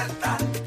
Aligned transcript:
Z 0.00 0.59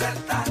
Nación 0.00 0.49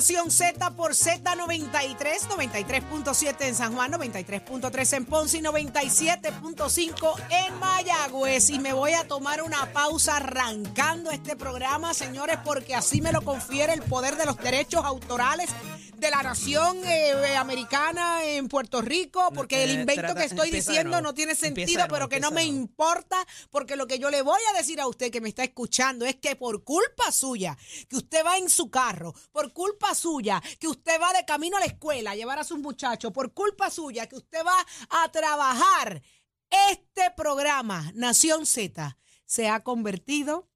Z 0.00 0.70
por 0.76 0.92
Z93, 0.92 2.28
93.7 2.28 3.34
en 3.40 3.54
San 3.54 3.74
Juan, 3.74 3.92
93.3 3.92 4.96
en 4.96 5.04
Ponce 5.06 5.38
y 5.38 5.40
97.5 5.40 7.14
en 7.30 7.58
Mayagüez. 7.58 8.50
Y 8.50 8.60
me 8.60 8.72
voy 8.72 8.92
a 8.92 9.08
tomar 9.08 9.42
una 9.42 9.72
pausa 9.72 10.18
arrancando 10.18 11.10
este 11.10 11.34
programa, 11.34 11.94
señores, 11.94 12.38
porque 12.44 12.76
así 12.76 13.00
me 13.00 13.10
lo 13.10 13.22
confiere 13.22 13.72
el 13.72 13.82
poder 13.82 14.16
de 14.16 14.26
los 14.26 14.36
derechos 14.36 14.84
autorales 14.84 15.50
de 15.98 16.10
la 16.10 16.22
nación 16.22 16.80
eh, 16.84 17.36
americana 17.36 18.24
en 18.24 18.46
Puerto 18.48 18.80
Rico, 18.80 19.30
porque 19.34 19.64
el 19.64 19.70
Eh, 19.70 19.80
invento 19.80 20.02
trata- 20.02 20.20
que 20.20 20.26
estoy 20.26 20.50
diciendo 20.50 21.00
no 21.00 21.12
tiene 21.12 21.34
sentido, 21.34 21.86
pero 21.88 22.08
que 22.08 22.20
no 22.20 22.30
me 22.30 22.44
importa, 22.44 23.16
porque 23.50 23.74
lo 23.76 23.86
que 23.86 23.98
yo 23.98 24.08
le 24.10 24.22
voy 24.22 24.40
a 24.50 24.56
decir 24.56 24.80
a 24.80 24.86
usted 24.86 25.10
que 25.10 25.20
me 25.20 25.28
está 25.28 25.42
escuchando 25.42 26.04
es 26.06 26.16
que 26.16 26.36
por 26.36 26.62
culpa 26.62 27.10
suya, 27.10 27.58
que 27.88 27.96
usted 27.96 28.24
va 28.24 28.38
en 28.38 28.48
su 28.48 28.70
carro, 28.70 29.12
por 29.32 29.52
culpa 29.52 29.94
suya, 29.94 30.40
que 30.60 30.68
usted 30.68 31.00
va 31.00 31.12
de 31.12 31.24
camino 31.24 31.56
a 31.56 31.60
la 31.60 31.66
escuela 31.66 32.12
a 32.12 32.16
llevar 32.16 32.38
a 32.38 32.44
sus 32.44 32.58
muchachos, 32.58 33.12
por 33.12 33.32
culpa 33.34 33.68
suya, 33.70 34.06
que 34.06 34.16
usted 34.16 34.44
va 34.46 34.64
a 34.90 35.10
trabajar, 35.10 36.00
este 36.72 37.10
programa, 37.16 37.90
Nación 37.94 38.46
Z, 38.46 38.96
se 39.26 39.48
ha 39.48 39.64
convertido 39.64 40.48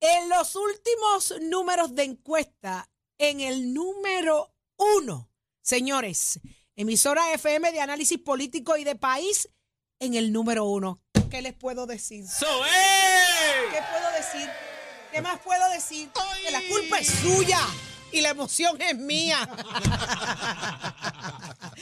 en 0.00 0.28
los 0.28 0.56
últimos 0.56 1.34
números 1.42 1.94
de 1.94 2.04
encuesta 2.04 2.90
en 3.16 3.40
el 3.40 3.72
número 3.72 4.53
uno. 4.76 5.30
Señores, 5.62 6.40
emisora 6.76 7.32
FM 7.32 7.72
de 7.72 7.80
análisis 7.80 8.18
político 8.18 8.76
y 8.76 8.84
de 8.84 8.96
país 8.96 9.48
en 9.98 10.14
el 10.14 10.32
número 10.32 10.64
uno. 10.64 11.00
¿Qué 11.30 11.42
les 11.42 11.54
puedo 11.54 11.86
decir? 11.86 12.26
¡So! 12.28 12.46
¿Qué 13.72 13.80
puedo 13.90 14.10
decir? 14.12 14.50
¿Qué 15.12 15.22
más 15.22 15.40
puedo 15.40 15.70
decir? 15.70 16.10
Que 16.44 16.50
la 16.50 16.60
culpa 16.68 16.98
es 16.98 17.08
suya 17.08 17.60
y 18.12 18.20
la 18.20 18.30
emoción 18.30 18.80
es 18.80 18.96
mía. 18.96 19.38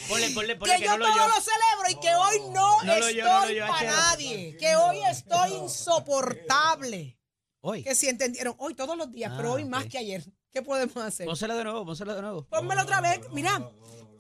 Ponle, 0.09 0.31
ponle, 0.31 0.57
ponle 0.57 0.75
que, 0.75 0.81
que 0.81 0.87
yo 0.87 0.97
no 0.97 1.07
todo 1.07 1.29
lo 1.29 1.35
celebro 1.35 1.91
y 1.91 1.95
que 2.01 2.15
hoy 2.15 2.51
no, 2.51 2.83
estoy 2.83 3.17
no 3.23 3.51
yo, 3.51 3.67
para 3.67 3.91
nadie. 3.91 4.57
Que 4.59 4.77
hoy 4.77 5.03
estoy 5.11 5.53
insoportable. 5.55 7.19
Hoy. 7.61 7.83
Que 7.83 7.95
si 7.95 8.09
entendieron, 8.09 8.55
hoy 8.59 8.75
todos 8.75 8.97
los 8.97 9.13
días, 9.13 9.33
pero 9.37 9.51
Ah, 9.51 9.53
hoy 9.55 9.65
más 9.65 9.87
que 9.87 9.99
ayer. 9.99 10.25
¿Qué 10.53 10.61
podemos 10.63 10.97
hacer? 10.99 11.27
Pónsela 11.27 11.55
de 11.55 11.65
nuevo, 11.65 11.85
pónsela 11.87 12.15
de 12.15 12.21
nuevo. 12.23 12.43
Pónmelo 12.45 12.83
otra 12.83 13.01
vez. 13.01 13.21
Mira, 13.31 13.71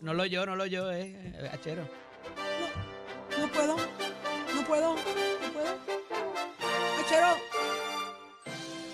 No 0.00 0.14
lo 0.14 0.24
yo, 0.24 0.46
no 0.46 0.56
lo 0.56 0.64
yo, 0.66 0.90
eh, 0.90 1.12
eh, 1.14 1.50
achero. 1.52 1.86
no 3.38 3.48
puedo. 3.52 3.76
No 3.76 4.66
puedo. 4.66 4.94
No 4.94 5.52
puedo. 5.52 5.76
Achero. 7.04 7.28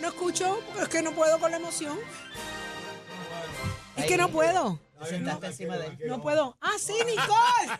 No 0.01 0.09
escucho 0.09 0.59
porque 0.67 0.83
es 0.83 0.89
que 0.89 1.03
no 1.03 1.13
puedo 1.13 1.39
con 1.39 1.51
la 1.53 1.59
emoción. 1.59 1.99
Es 3.97 4.07
que 4.07 4.17
no 4.17 4.29
puedo. 4.31 4.79
Te 5.01 5.07
sentaste 5.07 5.47
encima 5.47 5.77
de 5.79 5.87
él. 5.87 5.99
No 6.09 6.21
puedo. 6.21 6.57
Ah, 6.61 6.73
sí, 6.79 6.95
Nicole. 7.07 7.79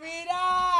Mira. 0.00 0.73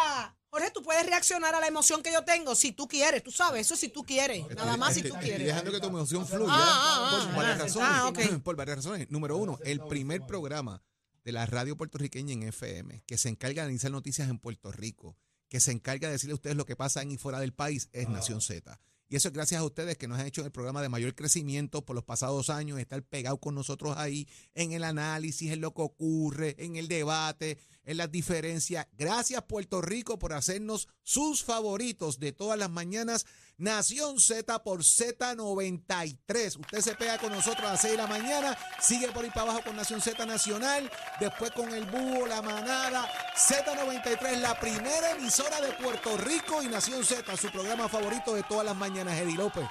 Jorge, 0.54 0.70
tú 0.70 0.82
puedes 0.84 1.04
reaccionar 1.04 1.52
a 1.56 1.58
la 1.58 1.66
emoción 1.66 2.00
que 2.00 2.12
yo 2.12 2.24
tengo 2.24 2.54
si 2.54 2.70
tú 2.70 2.86
quieres. 2.86 3.24
Tú 3.24 3.32
sabes, 3.32 3.62
eso 3.62 3.74
si 3.74 3.88
tú 3.88 4.04
quieres. 4.04 4.46
Nada 4.54 4.76
más 4.76 4.94
si 4.94 5.00
tú 5.02 5.08
estoy 5.08 5.22
quieres. 5.24 5.48
dejando 5.48 5.72
que 5.72 5.80
tu 5.80 5.88
emoción 5.88 6.24
fluya 6.24 6.46
Ah, 6.48 7.10
ah, 7.10 7.10
por 7.10 7.28
ah, 7.28 7.36
varias 7.36 7.56
ah, 7.58 7.62
razones. 7.64 8.30
ah. 8.30 8.38
Por 8.44 8.54
varias 8.54 8.76
razones. 8.76 9.10
Número 9.10 9.36
uno, 9.36 9.58
el 9.64 9.80
primer 9.80 10.24
programa 10.26 10.80
de 11.24 11.32
la 11.32 11.44
radio 11.46 11.76
puertorriqueña 11.76 12.34
en 12.34 12.44
FM 12.44 13.02
que 13.04 13.18
se 13.18 13.30
encarga 13.30 13.62
de 13.62 13.66
analizar 13.66 13.90
noticias 13.90 14.28
en 14.28 14.38
Puerto 14.38 14.70
Rico, 14.70 15.16
que 15.48 15.58
se 15.58 15.72
encarga 15.72 16.06
de 16.06 16.12
decirle 16.12 16.34
a 16.34 16.36
ustedes 16.36 16.54
lo 16.54 16.66
que 16.66 16.76
pasa 16.76 17.02
en 17.02 17.10
y 17.10 17.18
fuera 17.18 17.40
del 17.40 17.52
país, 17.52 17.88
es 17.92 18.08
Nación 18.08 18.40
Z. 18.40 18.80
Y 19.08 19.16
eso 19.16 19.28
es 19.28 19.34
gracias 19.34 19.60
a 19.60 19.64
ustedes 19.64 19.98
que 19.98 20.08
nos 20.08 20.18
han 20.18 20.26
hecho 20.26 20.44
el 20.44 20.50
programa 20.50 20.82
de 20.82 20.88
mayor 20.88 21.14
crecimiento 21.14 21.84
por 21.84 21.94
los 21.94 22.04
pasados 22.04 22.50
años, 22.50 22.78
estar 22.78 23.02
pegados 23.02 23.38
con 23.38 23.54
nosotros 23.54 23.96
ahí 23.96 24.26
en 24.54 24.72
el 24.72 24.84
análisis, 24.84 25.52
en 25.52 25.60
lo 25.60 25.74
que 25.74 25.82
ocurre, 25.82 26.56
en 26.58 26.76
el 26.76 26.88
debate, 26.88 27.58
en 27.84 27.98
las 27.98 28.10
diferencias. 28.10 28.86
Gracias 28.96 29.42
Puerto 29.44 29.82
Rico 29.82 30.18
por 30.18 30.32
hacernos 30.32 30.88
sus 31.02 31.44
favoritos 31.44 32.18
de 32.18 32.32
todas 32.32 32.58
las 32.58 32.70
mañanas. 32.70 33.26
Nación 33.56 34.18
Z 34.18 34.64
por 34.64 34.80
Z93. 34.80 36.58
Usted 36.58 36.80
se 36.80 36.94
pega 36.96 37.18
con 37.18 37.32
nosotros 37.32 37.68
a 37.68 37.72
las 37.72 37.80
6 37.80 37.92
de 37.92 37.98
la 37.98 38.08
mañana, 38.08 38.58
sigue 38.80 39.08
por 39.12 39.24
ahí 39.24 39.30
para 39.30 39.42
abajo 39.42 39.60
con 39.64 39.76
Nación 39.76 40.00
Z 40.00 40.26
Nacional, 40.26 40.90
después 41.20 41.52
con 41.52 41.72
el 41.72 41.84
búho, 41.86 42.26
la 42.26 42.42
manada. 42.42 43.08
Z93, 43.36 44.40
la 44.40 44.58
primera 44.58 45.12
emisora 45.12 45.60
de 45.60 45.72
Puerto 45.74 46.16
Rico 46.16 46.62
y 46.62 46.66
Nación 46.66 47.04
Z, 47.04 47.36
su 47.36 47.50
programa 47.50 47.88
favorito 47.88 48.34
de 48.34 48.42
todas 48.42 48.64
las 48.64 48.76
mañanas, 48.76 49.16
Eddie 49.18 49.36
López. 49.36 49.64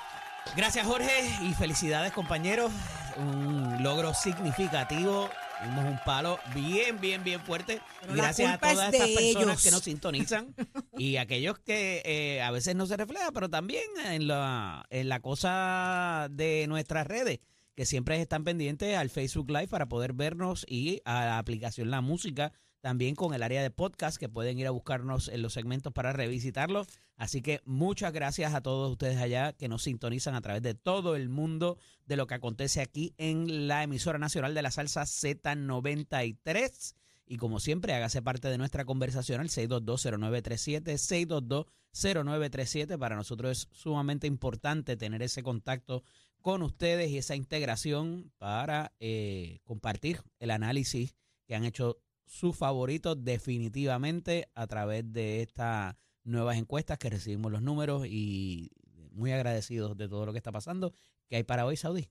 Gracias, 0.56 0.86
Jorge, 0.86 1.30
y 1.42 1.54
felicidades, 1.54 2.14
compañeros. 2.14 2.72
Un 3.18 3.84
logro 3.84 4.14
significativo. 4.14 5.30
Dimos 5.64 5.86
un 5.86 6.00
palo 6.06 6.40
bien, 6.54 7.00
bien, 7.00 7.24
bien 7.24 7.40
fuerte. 7.42 7.82
Pero 8.02 8.14
gracias 8.14 8.52
a 8.52 8.54
es 8.56 8.60
todas 8.60 8.92
de 8.92 8.98
estas 8.98 9.10
personas 9.10 9.46
ellos. 9.46 9.64
que 9.64 9.72
nos 9.72 9.84
sintonizan 9.84 10.56
y 10.98 11.18
aquellos 11.18 11.60
que 11.60 12.02
eh, 12.06 12.42
a 12.42 12.52
veces 12.52 12.76
no 12.76 12.86
se 12.86 12.98
refleja, 12.98 13.32
pero 13.32 13.50
también 13.50 13.84
en 14.06 14.28
la, 14.28 14.86
en 14.90 15.10
la 15.10 15.20
cosa 15.22 16.28
de 16.32 16.66
nuestras 16.68 17.08
redes, 17.08 17.40
que 17.76 17.86
siempre 17.86 18.20
están 18.22 18.44
pendientes 18.44 18.96
al 18.98 19.10
Facebook 19.10 19.50
Live 19.50 19.68
para 19.68 19.88
poder 19.88 20.14
vernos 20.14 20.66
y 20.68 21.02
a 21.06 21.26
la 21.26 21.38
aplicación 21.38 21.90
La 21.90 22.02
Música, 22.02 22.52
también 22.84 23.16
con 23.16 23.34
el 23.34 23.42
área 23.44 23.64
de 23.64 23.72
podcast, 23.72 24.18
que 24.18 24.28
pueden 24.28 24.60
ir 24.60 24.68
a 24.68 24.72
buscarnos 24.72 25.30
en 25.30 25.42
los 25.42 25.54
segmentos 25.54 25.94
para 25.94 26.12
revisitarlos. 26.12 26.88
Así 27.16 27.42
que 27.42 27.62
muchas 27.64 28.12
gracias 28.12 28.54
a 28.54 28.60
todos 28.60 28.92
ustedes 28.92 29.20
allá 29.20 29.54
que 29.54 29.70
nos 29.70 29.84
sintonizan 29.84 30.36
a 30.36 30.42
través 30.42 30.62
de 30.64 30.74
todo 30.74 31.16
el 31.16 31.30
mundo 31.30 31.78
de 32.06 32.18
lo 32.18 32.28
que 32.28 32.34
acontece 32.34 32.82
aquí 32.82 33.14
en 33.18 33.70
la 33.70 33.84
emisora 33.84 34.20
nacional 34.20 34.54
de 34.54 34.64
la 34.64 34.70
salsa 34.70 35.04
Z93. 35.04 36.96
Y 37.26 37.38
como 37.38 37.62
siempre, 37.62 37.94
hágase 37.94 38.22
parte 38.22 38.50
de 38.50 38.58
nuestra 38.58 38.84
conversación 38.84 39.40
al 39.40 39.48
6220937, 39.48 41.66
6220937. 41.94 43.00
Para 43.00 43.16
nosotros 43.16 43.60
es 43.60 43.70
sumamente 43.72 44.28
importante 44.28 44.98
tener 44.98 45.24
ese 45.24 45.42
contacto 45.42 46.04
con 46.42 46.62
ustedes 46.62 47.10
y 47.12 47.18
esa 47.18 47.38
integración 47.38 48.34
para 48.40 48.92
eh, 49.00 49.62
compartir 49.64 50.22
el 50.40 50.52
análisis 50.52 51.16
que 51.48 51.56
han 51.56 51.64
hecho 51.64 52.04
sus 52.26 52.56
favoritos 52.56 53.24
definitivamente 53.24 54.50
a 54.56 54.68
través 54.68 55.12
de 55.12 55.42
estas 55.42 55.96
nuevas 56.24 56.58
encuestas 56.58 56.98
que 56.98 57.10
recibimos 57.10 57.52
los 57.52 57.62
números 57.62 58.06
y 58.08 58.72
muy 59.12 59.32
agradecidos 59.32 59.98
de 59.98 60.08
todo 60.08 60.26
lo 60.26 60.32
que 60.32 60.38
está 60.38 60.52
pasando. 60.52 60.94
¿Qué 61.28 61.38
hay 61.38 61.44
para 61.44 61.66
hoy, 61.66 61.78
Saudi? 61.78 62.10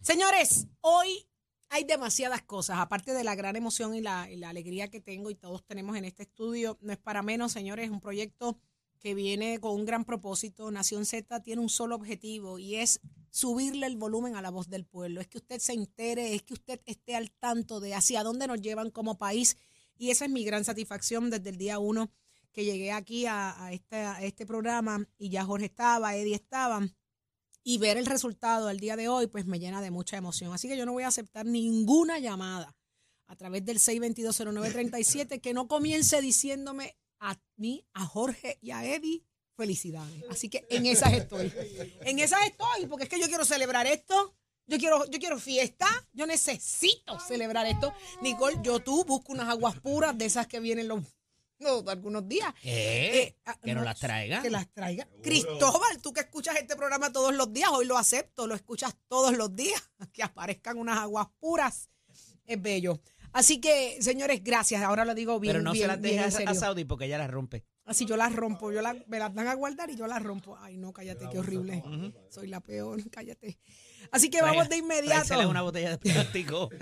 Señores, 0.00 0.66
hoy 0.80 1.26
hay 1.68 1.84
demasiadas 1.84 2.42
cosas, 2.42 2.78
aparte 2.78 3.14
de 3.14 3.24
la 3.24 3.34
gran 3.34 3.56
emoción 3.56 3.94
y 3.94 4.00
la, 4.00 4.30
y 4.30 4.36
la 4.36 4.50
alegría 4.50 4.88
que 4.88 5.00
tengo 5.00 5.30
y 5.30 5.34
todos 5.34 5.64
tenemos 5.64 5.96
en 5.96 6.04
este 6.04 6.24
estudio, 6.24 6.76
no 6.82 6.92
es 6.92 6.98
para 6.98 7.22
menos, 7.22 7.52
señores, 7.52 7.86
es 7.86 7.90
un 7.90 8.00
proyecto 8.00 8.58
que 9.02 9.14
viene 9.14 9.58
con 9.58 9.74
un 9.74 9.84
gran 9.84 10.04
propósito. 10.04 10.70
Nación 10.70 11.04
Z 11.04 11.42
tiene 11.42 11.60
un 11.60 11.68
solo 11.68 11.96
objetivo 11.96 12.58
y 12.58 12.76
es 12.76 13.00
subirle 13.30 13.86
el 13.86 13.96
volumen 13.96 14.36
a 14.36 14.42
la 14.42 14.50
voz 14.50 14.68
del 14.68 14.84
pueblo. 14.84 15.20
Es 15.20 15.26
que 15.26 15.38
usted 15.38 15.58
se 15.58 15.72
entere, 15.72 16.34
es 16.34 16.42
que 16.42 16.54
usted 16.54 16.80
esté 16.86 17.16
al 17.16 17.32
tanto 17.32 17.80
de 17.80 17.94
hacia 17.94 18.22
dónde 18.22 18.46
nos 18.46 18.60
llevan 18.60 18.90
como 18.90 19.18
país. 19.18 19.56
Y 19.98 20.10
esa 20.10 20.26
es 20.26 20.30
mi 20.30 20.44
gran 20.44 20.64
satisfacción 20.64 21.30
desde 21.30 21.50
el 21.50 21.58
día 21.58 21.78
uno 21.80 22.12
que 22.52 22.64
llegué 22.64 22.92
aquí 22.92 23.26
a, 23.26 23.70
este, 23.72 23.96
a 23.96 24.22
este 24.22 24.46
programa 24.46 25.08
y 25.18 25.30
ya 25.30 25.44
Jorge 25.44 25.66
estaba, 25.66 26.16
Eddie 26.16 26.36
estaba. 26.36 26.86
Y 27.64 27.78
ver 27.78 27.96
el 27.96 28.06
resultado 28.06 28.68
al 28.68 28.78
día 28.78 28.96
de 28.96 29.08
hoy, 29.08 29.26
pues 29.26 29.46
me 29.46 29.58
llena 29.58 29.80
de 29.80 29.90
mucha 29.90 30.16
emoción. 30.16 30.52
Así 30.52 30.68
que 30.68 30.76
yo 30.76 30.86
no 30.86 30.92
voy 30.92 31.04
a 31.04 31.08
aceptar 31.08 31.46
ninguna 31.46 32.18
llamada 32.18 32.76
a 33.26 33.36
través 33.36 33.64
del 33.64 33.78
6220937 33.78 35.40
que 35.40 35.54
no 35.54 35.66
comience 35.66 36.20
diciéndome 36.20 36.96
a 37.22 37.40
mí, 37.56 37.86
a 37.94 38.04
Jorge 38.04 38.58
y 38.60 38.72
a 38.72 38.84
Eddie 38.84 39.22
felicidades. 39.56 40.24
Así 40.30 40.48
que 40.48 40.66
en 40.70 40.86
esas 40.86 41.12
estoy. 41.12 41.52
En 42.02 42.18
esas 42.18 42.42
estoy, 42.46 42.86
porque 42.86 43.04
es 43.04 43.10
que 43.10 43.20
yo 43.20 43.28
quiero 43.28 43.44
celebrar 43.44 43.86
esto. 43.86 44.34
Yo 44.66 44.78
quiero, 44.78 45.04
yo 45.10 45.18
quiero 45.18 45.38
fiesta, 45.38 45.86
yo 46.12 46.26
necesito 46.26 47.18
celebrar 47.20 47.66
esto. 47.66 47.92
Nicole, 48.22 48.58
yo 48.62 48.80
tú 48.80 49.04
busco 49.04 49.32
unas 49.32 49.48
aguas 49.48 49.78
puras 49.80 50.16
de 50.16 50.24
esas 50.24 50.46
que 50.46 50.60
vienen 50.60 50.88
los, 50.88 51.02
los- 51.58 51.86
algunos 51.88 52.26
días. 52.28 52.52
Eh, 52.62 53.36
ah, 53.44 53.58
que 53.60 53.74
nos 53.74 53.82
no, 53.82 53.84
las 53.84 53.98
traiga. 53.98 54.40
Que 54.40 54.50
las 54.50 54.72
traiga. 54.72 55.06
Cristóbal, 55.22 56.00
tú 56.00 56.12
que 56.12 56.20
escuchas 56.20 56.56
este 56.56 56.76
programa 56.76 57.12
todos 57.12 57.34
los 57.34 57.52
días, 57.52 57.70
hoy 57.72 57.86
lo 57.86 57.98
acepto, 57.98 58.46
lo 58.46 58.54
escuchas 58.54 58.96
todos 59.08 59.36
los 59.36 59.54
días. 59.54 59.80
Que 60.12 60.22
aparezcan 60.22 60.78
unas 60.78 60.98
aguas 60.98 61.26
puras. 61.38 61.88
Es 62.46 62.60
bello. 62.60 63.00
Así 63.32 63.60
que, 63.60 63.98
señores, 64.00 64.42
gracias. 64.42 64.82
Ahora 64.82 65.04
lo 65.04 65.14
digo 65.14 65.40
bien. 65.40 65.54
Pero 65.54 65.64
no 65.64 65.72
bien, 65.72 65.84
se 65.84 65.88
las 65.88 66.00
bien 66.00 66.22
deje 66.22 66.42
en 66.42 66.48
a. 66.48 66.54
Saudi 66.54 66.84
porque 66.84 67.06
ella 67.06 67.18
las 67.18 67.30
rompe. 67.30 67.64
Así 67.84 68.06
yo 68.06 68.16
las 68.16 68.34
rompo, 68.34 68.70
yo 68.70 68.80
las, 68.80 68.96
me 69.08 69.18
las 69.18 69.34
dan 69.34 69.48
a 69.48 69.54
guardar 69.54 69.90
y 69.90 69.96
yo 69.96 70.06
las 70.06 70.22
rompo. 70.22 70.56
Ay, 70.60 70.76
no, 70.76 70.92
cállate, 70.92 71.28
qué 71.30 71.38
horrible. 71.38 71.82
Soy 72.28 72.46
la 72.46 72.60
peor, 72.60 73.02
cállate. 73.10 73.58
Así 74.10 74.30
que 74.30 74.40
vamos 74.40 74.68
de 74.68 74.76
inmediato. 74.76 75.48
Una 75.48 75.62
botella 75.62 75.90
de 75.90 75.98
plástico. 75.98 76.70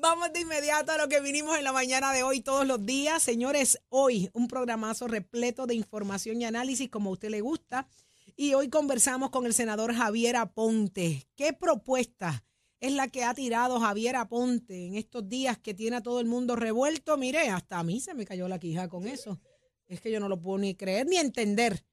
Vamos 0.00 0.32
de 0.32 0.42
inmediato 0.42 0.92
a 0.92 0.96
lo 0.96 1.08
que 1.08 1.20
vinimos 1.20 1.58
en 1.58 1.64
la 1.64 1.72
mañana 1.72 2.12
de 2.12 2.22
hoy 2.22 2.40
todos 2.40 2.64
los 2.64 2.86
días. 2.86 3.20
Señores, 3.20 3.80
hoy 3.88 4.30
un 4.32 4.46
programazo 4.46 5.08
repleto 5.08 5.66
de 5.66 5.74
información 5.74 6.40
y 6.40 6.44
análisis 6.44 6.88
como 6.88 7.10
a 7.10 7.14
usted 7.14 7.30
le 7.30 7.40
gusta. 7.40 7.88
Y 8.36 8.54
hoy 8.54 8.68
conversamos 8.68 9.30
con 9.30 9.44
el 9.44 9.54
senador 9.54 9.92
Javier 9.92 10.36
Aponte. 10.36 11.26
¿Qué 11.34 11.52
propuesta 11.52 12.44
es 12.80 12.92
la 12.92 13.08
que 13.08 13.24
ha 13.24 13.34
tirado 13.34 13.80
Javier 13.80 14.16
Aponte 14.16 14.86
en 14.86 14.94
estos 14.94 15.28
días 15.28 15.58
que 15.58 15.74
tiene 15.74 15.96
a 15.96 16.02
todo 16.02 16.20
el 16.20 16.26
mundo 16.26 16.56
revuelto? 16.56 17.16
Mire, 17.16 17.48
hasta 17.48 17.78
a 17.78 17.82
mí 17.82 18.00
se 18.00 18.14
me 18.14 18.24
cayó 18.24 18.48
la 18.48 18.58
quija 18.58 18.88
con 18.88 19.06
eso. 19.06 19.40
Es 19.86 20.00
que 20.00 20.10
yo 20.10 20.20
no 20.20 20.28
lo 20.28 20.40
puedo 20.40 20.58
ni 20.58 20.74
creer 20.74 21.06
ni 21.06 21.16
entender. 21.16 21.84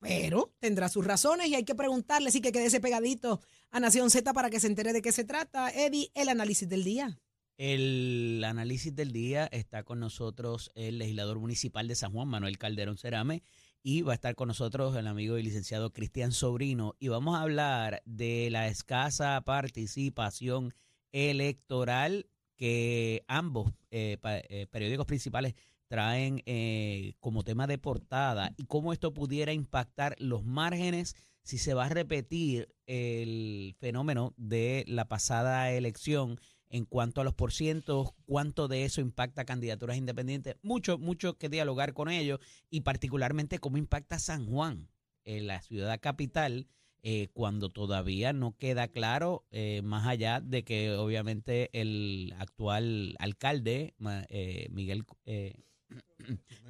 Pero 0.00 0.52
tendrá 0.58 0.88
sus 0.88 1.04
razones 1.04 1.46
y 1.48 1.54
hay 1.54 1.64
que 1.64 1.76
preguntarle, 1.76 2.28
así 2.28 2.40
que 2.40 2.50
quédese 2.50 2.80
pegadito 2.80 3.40
a 3.70 3.78
Nación 3.78 4.10
Z 4.10 4.32
para 4.32 4.50
que 4.50 4.58
se 4.58 4.66
entere 4.66 4.92
de 4.92 5.00
qué 5.00 5.12
se 5.12 5.24
trata. 5.24 5.70
Eddie, 5.70 6.10
el 6.14 6.28
análisis 6.28 6.68
del 6.68 6.82
día. 6.82 7.20
El 7.56 8.42
análisis 8.44 8.94
del 8.96 9.12
día 9.12 9.46
está 9.46 9.84
con 9.84 10.00
nosotros 10.00 10.72
el 10.74 10.98
legislador 10.98 11.38
municipal 11.38 11.86
de 11.86 11.94
San 11.94 12.10
Juan, 12.12 12.26
Manuel 12.26 12.58
Calderón 12.58 12.98
Cerame, 12.98 13.42
y 13.82 14.02
va 14.02 14.12
a 14.12 14.14
estar 14.14 14.34
con 14.34 14.48
nosotros 14.48 14.96
el 14.96 15.06
amigo 15.06 15.38
y 15.38 15.42
licenciado 15.42 15.92
Cristian 15.92 16.32
Sobrino, 16.32 16.94
y 16.98 17.08
vamos 17.08 17.36
a 17.36 17.42
hablar 17.42 18.02
de 18.04 18.48
la 18.50 18.68
escasa 18.68 19.40
participación 19.40 20.74
electoral 21.10 22.26
que 22.56 23.24
ambos 23.26 23.72
eh, 23.90 24.18
eh, 24.22 24.66
periódicos 24.70 25.06
principales 25.06 25.54
traen 25.88 26.42
eh, 26.46 27.14
como 27.20 27.42
tema 27.42 27.66
de 27.66 27.76
portada 27.76 28.54
y 28.56 28.64
cómo 28.64 28.92
esto 28.92 29.12
pudiera 29.12 29.52
impactar 29.52 30.16
los 30.18 30.44
márgenes 30.44 31.16
si 31.42 31.58
se 31.58 31.74
va 31.74 31.86
a 31.86 31.88
repetir 31.88 32.68
el 32.86 33.74
fenómeno 33.78 34.32
de 34.36 34.84
la 34.86 35.08
pasada 35.08 35.70
elección 35.72 36.38
en 36.72 36.86
cuanto 36.86 37.20
a 37.20 37.24
los 37.24 37.34
porcientos, 37.34 38.12
cuánto 38.24 38.66
de 38.66 38.84
eso 38.84 39.02
impacta 39.02 39.44
candidaturas 39.44 39.98
independientes, 39.98 40.56
mucho, 40.62 40.96
mucho 40.98 41.36
que 41.36 41.50
dialogar 41.50 41.92
con 41.92 42.08
ellos 42.08 42.40
y 42.70 42.80
particularmente 42.80 43.58
cómo 43.58 43.76
impacta 43.76 44.18
San 44.18 44.46
Juan, 44.46 44.88
en 45.24 45.46
la 45.46 45.60
ciudad 45.60 46.00
capital, 46.00 46.66
eh, 47.02 47.28
cuando 47.34 47.68
todavía 47.68 48.32
no 48.32 48.56
queda 48.56 48.88
claro, 48.88 49.44
eh, 49.50 49.82
más 49.84 50.06
allá 50.06 50.40
de 50.40 50.64
que 50.64 50.92
obviamente 50.92 51.68
el 51.78 52.34
actual 52.38 53.16
alcalde, 53.18 53.94
eh, 54.30 54.68
Miguel 54.70 55.04
eh, 55.26 55.54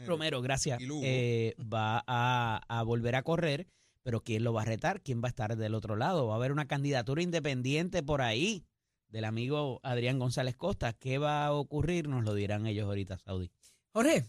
Romero, 0.04 0.42
gracias, 0.42 0.80
Y 0.80 0.86
Lugo. 0.86 1.02
eh, 1.04 1.54
va 1.72 2.02
a, 2.08 2.60
a 2.66 2.82
volver 2.82 3.14
a 3.14 3.22
correr, 3.22 3.68
pero 4.02 4.20
¿quién 4.20 4.42
lo 4.42 4.52
va 4.52 4.62
a 4.62 4.64
retar? 4.64 5.00
¿Quién 5.00 5.22
va 5.22 5.28
a 5.28 5.30
estar 5.30 5.56
del 5.56 5.74
otro 5.74 5.94
lado? 5.94 6.26
¿Va 6.26 6.34
a 6.34 6.36
haber 6.38 6.50
una 6.50 6.66
candidatura 6.66 7.22
independiente 7.22 8.02
por 8.02 8.20
ahí? 8.20 8.64
Del 9.12 9.24
amigo 9.26 9.78
Adrián 9.82 10.18
González 10.18 10.56
Costa. 10.56 10.94
¿Qué 10.94 11.18
va 11.18 11.44
a 11.46 11.52
ocurrir? 11.52 12.08
Nos 12.08 12.24
lo 12.24 12.34
dirán 12.34 12.66
ellos 12.66 12.86
ahorita, 12.86 13.18
Saudi. 13.18 13.50
Jorge, 13.92 14.26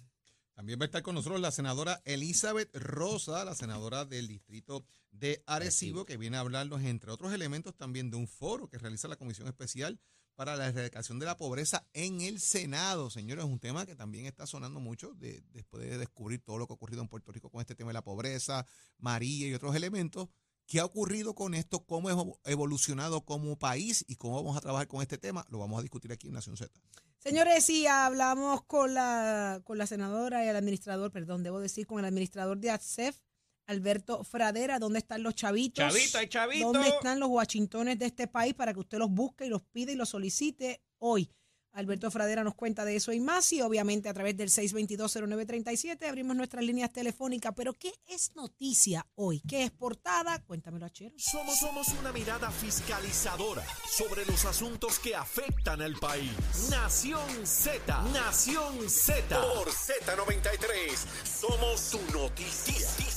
También 0.53 0.77
va 0.79 0.83
a 0.83 0.85
estar 0.85 1.01
con 1.01 1.15
nosotros 1.15 1.41
la 1.41 1.51
senadora 1.51 1.99
Elizabeth 2.05 2.69
Rosa, 2.75 3.43
la 3.43 3.55
senadora 3.55 4.05
del 4.05 4.27
distrito 4.27 4.85
de 5.09 5.41
Arecibo, 5.47 6.05
que 6.05 6.17
viene 6.17 6.37
a 6.37 6.41
hablarnos, 6.41 6.81
entre 6.83 7.11
otros 7.11 7.33
elementos, 7.33 7.75
también 7.75 8.11
de 8.11 8.17
un 8.17 8.27
foro 8.27 8.67
que 8.69 8.77
realiza 8.77 9.07
la 9.07 9.15
Comisión 9.15 9.47
Especial 9.47 9.99
para 10.35 10.55
la 10.55 10.67
Erradicación 10.67 11.17
de 11.17 11.25
la 11.27 11.37
Pobreza 11.37 11.87
en 11.93 12.21
el 12.21 12.39
Senado. 12.39 13.09
Señores, 13.09 13.45
es 13.45 13.49
un 13.49 13.59
tema 13.59 13.85
que 13.85 13.95
también 13.95 14.25
está 14.25 14.45
sonando 14.45 14.79
mucho 14.79 15.13
de- 15.15 15.41
después 15.53 15.89
de 15.89 15.97
descubrir 15.97 16.41
todo 16.41 16.57
lo 16.57 16.67
que 16.67 16.73
ha 16.73 16.75
ocurrido 16.75 17.01
en 17.01 17.07
Puerto 17.07 17.31
Rico 17.31 17.49
con 17.49 17.61
este 17.61 17.73
tema 17.75 17.89
de 17.89 17.93
la 17.93 18.03
pobreza, 18.03 18.65
María 18.97 19.47
y 19.47 19.53
otros 19.53 19.75
elementos. 19.75 20.27
¿Qué 20.65 20.79
ha 20.79 20.85
ocurrido 20.85 21.35
con 21.35 21.53
esto? 21.53 21.85
¿Cómo 21.85 22.09
hemos 22.09 22.39
evolucionado 22.45 23.21
como 23.21 23.57
país 23.57 24.05
y 24.07 24.15
cómo 24.15 24.35
vamos 24.35 24.57
a 24.57 24.61
trabajar 24.61 24.87
con 24.87 25.01
este 25.01 25.17
tema? 25.17 25.45
Lo 25.49 25.59
vamos 25.59 25.79
a 25.79 25.81
discutir 25.81 26.11
aquí 26.11 26.27
en 26.27 26.33
Nación 26.33 26.57
Z. 26.57 26.71
señores, 27.19 27.63
sí, 27.65 27.85
hablamos 27.85 28.63
con 28.63 28.93
la, 28.93 29.61
con 29.63 29.77
la 29.77 29.87
senadora 29.87 30.45
y 30.45 30.49
el 30.49 30.55
administrador, 30.55 31.11
perdón, 31.11 31.43
debo 31.43 31.59
decir, 31.59 31.85
con 31.85 31.99
el 31.99 32.05
administrador 32.05 32.57
de 32.57 32.71
ATSEF, 32.71 33.17
Alberto 33.65 34.23
Fradera, 34.23 34.79
¿dónde 34.79 34.99
están 34.99 35.23
los 35.23 35.35
chavitos? 35.35 35.85
Chavito, 35.85 36.17
hay 36.17 36.27
chavito. 36.27 36.71
¿Dónde 36.71 36.89
están 36.89 37.19
los 37.19 37.29
washingtones 37.29 37.97
de 37.97 38.07
este 38.07 38.27
país 38.27 38.53
para 38.53 38.73
que 38.73 38.79
usted 38.79 38.97
los 38.97 39.09
busque 39.09 39.45
y 39.45 39.49
los 39.49 39.63
pida 39.63 39.91
y 39.91 39.95
los 39.95 40.09
solicite 40.09 40.81
hoy? 40.97 41.29
Alberto 41.73 42.11
Fradera 42.11 42.43
nos 42.43 42.55
cuenta 42.55 42.85
de 42.85 42.95
eso 42.95 43.11
y 43.11 43.19
más 43.19 43.51
y 43.51 43.61
obviamente 43.61 44.09
a 44.09 44.13
través 44.13 44.37
del 44.37 44.49
6220937 44.49 46.07
abrimos 46.07 46.35
nuestras 46.35 46.63
líneas 46.63 46.91
telefónicas. 46.91 47.53
Pero 47.55 47.73
¿qué 47.73 47.91
es 48.07 48.35
noticia 48.35 49.05
hoy? 49.15 49.41
¿Qué 49.47 49.63
es 49.63 49.71
portada? 49.71 50.39
Cuéntamelo, 50.43 50.85
Achero. 50.85 51.15
Somos, 51.17 51.59
somos 51.59 51.87
una 51.99 52.11
mirada 52.11 52.51
fiscalizadora 52.51 53.63
sobre 53.89 54.25
los 54.25 54.45
asuntos 54.45 54.99
que 54.99 55.15
afectan 55.15 55.81
al 55.81 55.95
país. 55.95 56.31
Nación 56.69 57.45
Z, 57.45 58.03
Nación 58.13 58.89
Z. 58.89 59.41
Por 59.41 59.69
Z93, 59.69 60.95
somos 61.25 61.79
su 61.79 61.99
noticia. 62.13 63.12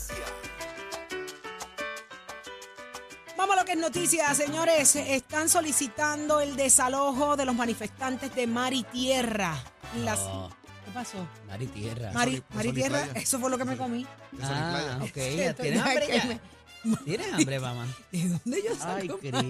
Vamos 3.46 3.58
a 3.58 3.60
lo 3.60 3.66
que 3.66 3.72
es 3.74 3.78
noticia, 3.78 4.34
señores. 4.34 4.96
Están 4.96 5.48
solicitando 5.48 6.40
el 6.40 6.56
desalojo 6.56 7.36
de 7.36 7.44
los 7.44 7.54
manifestantes 7.54 8.34
de 8.34 8.48
Mar 8.48 8.72
y 8.72 8.82
Tierra. 8.82 9.56
Las... 10.02 10.18
No. 10.18 10.50
¿Qué 10.84 10.90
pasó? 10.90 11.28
Mar 11.46 11.62
y 11.62 11.68
tierra. 11.68 12.10
Mar 12.10 12.28
y, 12.28 12.42
Mar 12.52 12.66
Tierra, 12.74 13.06
eso 13.14 13.38
fue 13.38 13.48
lo 13.48 13.56
que 13.56 13.64
me 13.64 13.76
comí. 13.76 14.04
Ah, 14.42 14.98
ok. 15.00 15.12
¿Tienes 15.60 15.80
hambre 15.80 16.06
que 16.08 16.16
ya? 16.16 16.40
Me- 16.86 16.96
¿Tienes 16.98 17.32
hambre, 17.32 17.60
mamá? 17.60 17.86
¿De 18.12 18.28
dónde 18.28 18.62
yo 18.62 18.70
Ay, 18.72 18.78
saco 18.78 18.90
Mar 18.92 19.04
y 19.04 19.18
Tierra? 19.20 19.42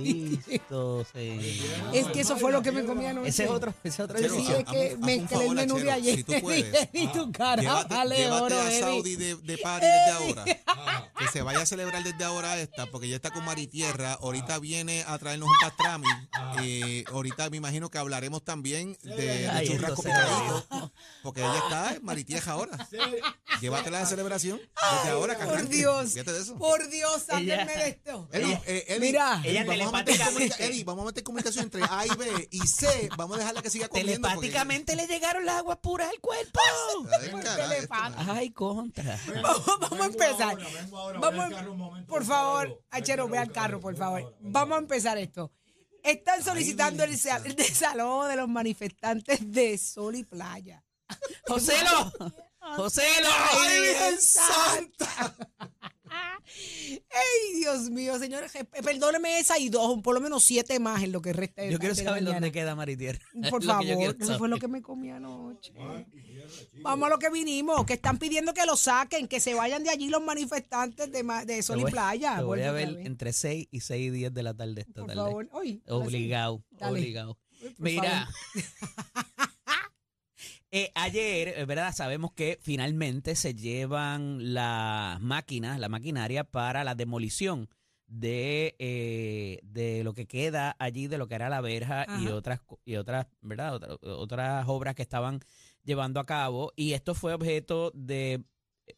Cristo, 0.44 1.06
señor. 1.12 1.94
Es 1.94 2.06
que 2.08 2.20
eso 2.20 2.36
fue 2.36 2.52
lo 2.52 2.62
que 2.62 2.72
me 2.72 2.84
comí 2.84 3.06
anoche. 3.06 3.28
Ese 3.28 3.44
es 3.44 3.50
otro, 3.50 3.74
ese 3.84 3.88
es 3.88 4.00
otro. 4.00 4.18
Sí, 4.18 4.46
es 4.52 4.64
que 4.64 4.96
mezclé 4.98 5.46
el 5.46 5.54
menú 5.54 5.76
de 5.78 5.90
ayer. 5.92 6.16
si 6.16 6.24
tú 6.24 6.32
puedes. 6.40 6.88
y 6.92 7.06
tu 7.08 7.30
cara, 7.32 7.62
Llévate, 7.62 7.94
vale 7.94 8.30
oro, 8.30 8.60
a. 8.60 8.70
Saudi 8.70 9.16
de, 9.16 9.36
de 9.36 9.58
party 9.58 9.86
desde 9.86 10.10
ahora. 10.10 10.44
Que 11.18 11.28
se 11.32 11.42
vaya 11.42 11.62
a 11.62 11.66
celebrar 11.66 12.02
desde 12.02 12.24
ahora 12.24 12.58
esta, 12.58 12.86
porque 12.86 13.08
ya 13.08 13.16
está 13.16 13.30
con 13.30 13.44
Maritierra. 13.44 14.14
Ahorita 14.14 14.58
viene 14.58 15.04
a 15.06 15.18
traernos 15.18 15.48
un 15.48 15.54
pastrami. 15.60 16.06
Eh, 16.62 17.04
ahorita 17.12 17.48
me 17.50 17.56
imagino 17.58 17.90
que 17.90 17.98
hablaremos 17.98 18.42
también 18.44 18.96
de, 19.02 19.14
de 19.16 19.48
Ay, 19.48 19.68
churrasco 19.68 20.02
picadito. 20.02 20.92
Porque 21.22 21.40
ella 21.40 21.58
está 21.58 21.94
en 21.94 22.04
Maritieja 22.04 22.52
ahora. 22.52 22.88
Llévatela 23.60 24.00
de 24.00 24.06
celebración 24.06 24.60
desde 24.60 25.10
ahora, 25.10 25.38
Por. 25.38 25.68
Dios. 25.68 26.14
Por 26.58 26.88
Dios. 26.90 27.25
Sálvenme 27.26 27.62
ella- 27.73 27.83
de 27.85 27.88
esto. 27.88 28.28
Eddie, 28.33 28.61
eh, 28.66 28.85
Eddie, 28.88 29.00
Mira. 29.00 29.40
Eddie, 29.45 29.50
Ella 29.50 29.64
vamos, 29.64 29.95
a 29.95 29.97
meter 29.99 30.14
telepáticamente- 30.16 30.64
Eddie, 30.66 30.85
vamos 30.85 31.02
a 31.02 31.06
meter 31.06 31.23
comunicación 31.25 31.64
entre 31.64 31.83
A 31.83 32.06
y 32.06 32.16
B 32.16 32.49
y 32.50 32.61
C. 32.66 33.09
Vamos 33.16 33.37
a 33.37 33.40
dejarla 33.40 33.62
que 33.62 33.71
siga 33.71 33.88
comiendo. 33.88 34.12
porque- 34.28 34.49
Telepáticamente 34.49 34.97
le 34.97 35.06
llegaron 35.06 35.45
las 35.45 35.56
aguas 35.56 35.78
puras 35.78 36.09
al 36.09 36.21
cuerpo. 36.21 36.61
Ay, 38.28 38.50
contra. 38.50 39.18
Vamos, 39.42 39.66
vamos 39.80 40.00
a 40.00 40.04
empezar. 40.06 40.59
Vamos, 41.21 41.54
por 42.06 42.25
favor, 42.25 42.83
Achero, 42.90 43.28
ve 43.28 43.38
al 43.38 43.52
carro, 43.52 43.80
por 43.80 43.97
favor. 43.97 44.35
Vamos 44.40 44.76
a 44.76 44.80
empezar 44.80 45.18
esto. 45.18 45.52
Están 46.02 46.42
solicitando 46.45 47.02
el, 47.02 47.18
el 47.45 47.56
desalojo 47.56 48.26
de 48.26 48.37
los 48.37 48.49
manifestantes 48.49 49.38
de 49.52 49.76
Sol 49.76 50.14
y 50.14 50.23
Playa. 50.25 50.85
Joselo. 51.47 52.12
Joselo. 52.76 53.28
¡Ay, 53.52 53.80
Virgen 53.80 54.21
Santa! 54.21 55.35
Ay, 56.10 57.54
Dios 57.60 57.90
mío, 57.90 58.18
señores, 58.18 58.54
eh, 58.54 58.64
perdóneme 58.64 59.38
esa 59.38 59.58
y 59.58 59.68
dos, 59.68 60.00
por 60.02 60.14
lo 60.14 60.20
menos 60.20 60.44
siete 60.44 60.78
más 60.78 61.02
en 61.02 61.12
lo 61.12 61.20
que 61.20 61.32
resta 61.32 61.62
de 61.62 61.72
Yo 61.72 61.78
quiero 61.78 61.94
saber 61.94 62.25
dónde 62.25 62.52
queda 62.52 62.75
Maritierra. 62.75 63.18
Por 63.50 63.60
Es 63.62 63.66
lo 63.66 63.78
que 63.80 63.86
yo 63.86 63.94
favor, 63.96 64.16
eso 64.20 64.38
fue 64.38 64.48
lo 64.48 64.58
que 64.58 64.68
me 64.68 64.82
comí 64.82 65.10
anoche. 65.10 65.72
Vamos 66.82 67.06
a 67.06 67.10
lo 67.10 67.18
que 67.18 67.30
vinimos, 67.30 67.84
que 67.84 67.94
están 67.94 68.18
pidiendo 68.18 68.54
que 68.54 68.64
lo 68.66 68.76
saquen, 68.76 69.26
que 69.28 69.40
se 69.40 69.54
vayan 69.54 69.82
de 69.82 69.90
allí 69.90 70.08
los 70.08 70.22
manifestantes 70.22 71.10
de, 71.10 71.22
ma- 71.22 71.44
de 71.44 71.62
Sol 71.62 71.80
y 71.80 71.82
voy- 71.82 71.90
Playa. 71.90 72.36
Te 72.36 72.42
voy 72.44 72.62
a 72.62 72.72
ver 72.72 72.88
entre 73.00 73.32
6 73.32 73.68
y 73.70 73.80
6 73.80 74.06
y 74.06 74.10
10 74.10 74.32
de 74.34 74.42
la 74.42 74.54
tarde 74.54 74.82
esta 74.82 75.00
Por 75.00 75.06
tarde. 75.06 75.14
favor, 75.20 75.48
Oy, 75.52 75.82
ahora 75.88 76.06
sí. 76.10 76.16
Obligado, 76.16 76.64
Dale. 76.70 76.92
obligado. 77.00 77.38
Mira. 77.78 78.28
Eh, 80.78 80.92
ayer, 80.95 81.54
eh, 81.56 81.64
¿verdad? 81.64 81.95
Sabemos 81.95 82.33
que 82.33 82.59
finalmente 82.61 83.35
se 83.35 83.54
llevan 83.54 84.52
las 84.52 85.18
máquinas, 85.23 85.80
la 85.80 85.88
maquinaria 85.88 86.45
para 86.45 86.85
la 86.85 86.95
demolición 86.95 87.71
de, 88.06 88.76
eh, 88.78 89.59
de 89.62 90.04
lo 90.04 90.12
que 90.12 90.26
queda 90.26 90.76
allí, 90.78 91.06
de 91.06 91.16
lo 91.16 91.28
que 91.28 91.35
era 91.35 91.49
la 91.49 91.62
verja 91.62 92.04
y 92.21 92.26
otras, 92.28 92.61
y 92.85 92.97
otras, 92.97 93.26
¿verdad? 93.40 93.75
Otra- 93.75 93.97
otras 94.02 94.68
obras 94.68 94.95
que 94.95 95.00
estaban 95.00 95.40
llevando 95.83 96.21
a 96.21 96.26
cabo. 96.26 96.75
Y 96.76 96.92
esto 96.92 97.14
fue 97.14 97.33
objeto 97.33 97.90
de 97.95 98.45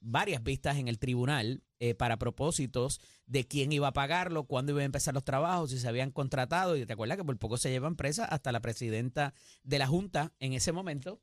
varias 0.00 0.42
vistas 0.42 0.78
en 0.78 0.88
el 0.88 0.98
tribunal 0.98 1.62
eh, 1.78 1.94
para 1.94 2.16
propósitos 2.18 3.00
de 3.26 3.46
quién 3.46 3.70
iba 3.70 3.86
a 3.86 3.92
pagarlo, 3.92 4.44
cuándo 4.48 4.72
iban 4.72 4.82
a 4.82 4.86
empezar 4.86 5.14
los 5.14 5.22
trabajos, 5.24 5.70
si 5.70 5.78
se 5.78 5.86
habían 5.86 6.10
contratado. 6.10 6.76
Y 6.76 6.84
te 6.86 6.94
acuerdas 6.94 7.18
que 7.18 7.24
por 7.24 7.38
poco 7.38 7.56
se 7.56 7.70
llevan 7.70 7.94
presa 7.94 8.24
hasta 8.24 8.50
la 8.50 8.58
presidenta 8.58 9.32
de 9.62 9.78
la 9.78 9.86
Junta 9.86 10.32
en 10.40 10.54
ese 10.54 10.72
momento. 10.72 11.22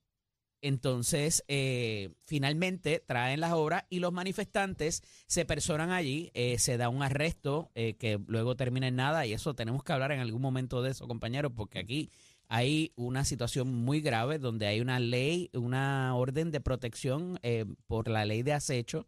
Entonces, 0.66 1.44
eh, 1.48 2.10
finalmente 2.26 3.00
traen 3.06 3.40
las 3.40 3.52
obras 3.52 3.84
y 3.88 4.00
los 4.00 4.12
manifestantes 4.12 5.04
se 5.28 5.46
personan 5.46 5.92
allí, 5.92 6.32
eh, 6.34 6.58
se 6.58 6.78
da 6.78 6.90
un 6.90 7.04
arresto 7.04 7.70
eh, 7.76 7.94
que 7.98 8.20
luego 8.26 8.56
termina 8.56 8.88
en 8.88 8.96
nada 8.96 9.28
y 9.28 9.34
eso 9.34 9.54
tenemos 9.54 9.84
que 9.84 9.94
hablar 9.94 10.12
en 10.12 10.22
algún 10.22 10.42
momento 10.42 10.82
de 10.82 10.90
eso, 10.90 11.08
compañeros, 11.08 11.52
porque 11.56 11.78
aquí 11.78 12.10
hay 12.48 12.94
una 12.96 13.26
situación 13.26 13.76
muy 13.76 14.02
grave 14.02 14.40
donde 14.40 14.66
hay 14.66 14.82
una 14.82 15.00
ley, 15.00 15.52
una 15.54 16.16
orden 16.16 16.50
de 16.50 16.62
protección 16.62 17.40
por 17.86 18.08
la 18.08 18.26
ley 18.26 18.42
de 18.42 18.54
acecho 18.54 19.06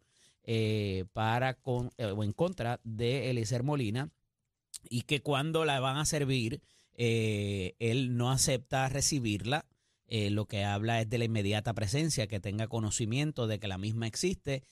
para 1.12 1.54
con, 1.54 1.90
o 1.98 2.22
en 2.22 2.32
contra 2.34 2.78
de 2.84 3.30
Eliezer 3.30 3.64
Molina 3.64 4.12
y 4.88 5.02
que 5.02 5.22
cuando 5.22 5.64
la 5.64 5.80
van 5.80 5.96
a 5.96 6.04
servir, 6.04 6.62
él 6.94 8.16
no 8.16 8.30
acepta 8.30 8.88
recibirla. 8.88 9.66
Eh, 10.08 10.30
lo 10.30 10.46
que 10.46 10.64
habla 10.64 11.00
es 11.02 11.08
de 11.10 11.18
la 11.18 11.24
inmediata 11.26 11.74
presencia, 11.74 12.26
que 12.26 12.40
tenga 12.40 12.66
conocimiento 12.66 13.46
de 13.46 13.58
que 13.60 13.68
la 13.68 13.78
misma 13.78 14.06
existe, 14.06 14.62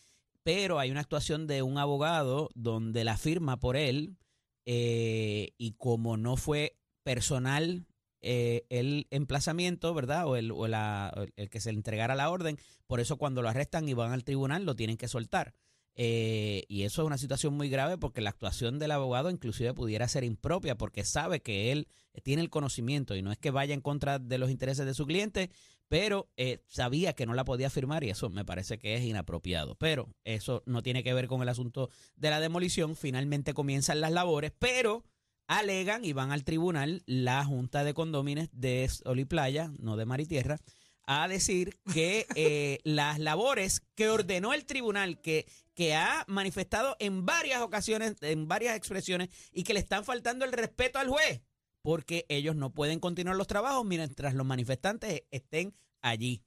pero 0.43 0.79
hay 0.79 0.91
una 0.91 1.01
actuación 1.01 1.47
de 1.47 1.63
un 1.63 1.77
abogado 1.79 2.49
donde 2.55 3.05
la 3.05 3.17
firma 3.19 3.59
por 3.59 3.77
él 3.77 4.17
eh, 4.65 5.53
y 5.59 5.73
como 5.73 6.17
no 6.17 6.37
fue 6.37 6.77
personal 7.03 7.87
eh, 8.23 8.65
el 8.71 9.07
emplazamiento, 9.11 9.93
¿verdad? 9.95 10.27
O, 10.27 10.37
el, 10.37 10.51
o 10.51 10.67
la- 10.67 11.13
el 11.37 11.51
que 11.51 11.61
se 11.61 11.71
le 11.71 11.77
entregara 11.79 12.15
la 12.15 12.31
orden, 12.31 12.59
por 12.87 12.99
eso 13.01 13.19
cuando 13.19 13.43
lo 13.43 13.49
arrestan 13.49 13.89
y 13.89 13.95
van 13.95 14.13
al 14.13 14.25
tribunal 14.25 14.65
lo 14.65 14.75
tienen 14.75 14.97
que 14.97 15.07
soltar. 15.09 15.53
Eh, 15.99 16.65
y 16.69 16.83
eso 16.83 17.03
es 17.03 17.07
una 17.07 17.17
situación 17.17 17.55
muy 17.55 17.71
grave 17.71 17.97
porque 17.97 18.21
la 18.21 18.29
actuación 18.31 18.79
del 18.79 18.91
abogado 18.91 19.31
inclusive 19.31 19.73
pudiera 19.73 20.07
ser 20.09 20.25
impropia 20.25 20.77
porque 20.77 21.05
sabe 21.05 21.41
que 21.41 21.73
él 21.73 21.89
tiene 22.23 22.43
el 22.43 22.51
conocimiento 22.51 23.17
y 23.17 23.23
no 23.23 23.33
es 23.33 23.39
que 23.39 23.51
vaya 23.51 23.73
en 23.73 23.81
contra 23.81 24.19
de 24.19 24.37
los 24.37 24.51
intereses 24.51 24.85
de 24.85 24.93
su 24.93 25.07
cliente, 25.07 25.51
pero 25.89 26.29
eh, 26.37 26.63
sabía 26.69 27.15
que 27.15 27.27
no 27.27 27.35
la 27.35 27.45
podía 27.45 27.71
firmar 27.71 28.05
y 28.05 28.11
eso 28.11 28.29
me 28.29 28.45
parece 28.45 28.79
que 28.79 28.95
es 28.95 29.05
inapropiado. 29.05 29.77
Pero 29.77 30.09
eso 30.25 30.63
no 30.67 30.83
tiene 30.83 31.03
que 31.03 31.15
ver 31.15 31.29
con 31.29 31.43
el 31.43 31.49
asunto 31.49 31.91
de 32.17 32.31
la 32.31 32.41
demolición. 32.41 32.97
Finalmente 32.97 33.55
comienzan 33.55 34.01
las 34.01 34.13
labores, 34.13 34.53
pero 34.59 35.05
alegan 35.47 36.05
y 36.05 36.13
van 36.13 36.33
al 36.33 36.45
tribunal 36.45 37.03
la 37.07 37.45
Junta 37.45 37.85
de 37.85 37.95
Condómines 37.95 38.49
de 38.53 38.89
Sol 38.89 39.21
y 39.21 39.25
Playa, 39.25 39.71
no 39.79 39.97
de 39.97 40.07
Mar 40.07 40.21
y 40.21 40.27
Tierra, 40.27 40.59
a 41.07 41.29
decir 41.29 41.79
que 41.93 42.27
eh, 42.35 42.79
las 42.85 43.19
labores 43.19 43.83
que 43.95 44.09
ordenó 44.09 44.53
el 44.53 44.67
tribunal, 44.67 45.21
que, 45.21 45.47
que 45.75 45.95
ha 45.95 46.25
manifestado 46.27 46.97
en 46.99 47.25
varias 47.25 47.63
ocasiones, 47.63 48.17
en 48.21 48.49
varias 48.49 48.77
expresiones, 48.77 49.29
y 49.53 49.63
que 49.63 49.75
le 49.75 49.81
están 49.81 50.05
faltando 50.05 50.45
el 50.45 50.53
respeto 50.53 50.99
al 50.99 51.09
juez, 51.09 51.43
porque 51.83 52.27
ellos 52.29 52.57
no 52.57 52.75
pueden 52.75 53.01
continuar 53.01 53.37
los 53.37 53.47
trabajos 53.47 53.85
mientras 53.85 54.35
los 54.35 54.47
manifestantes 54.47 55.23
estén 55.31 55.75
allí. 56.03 56.43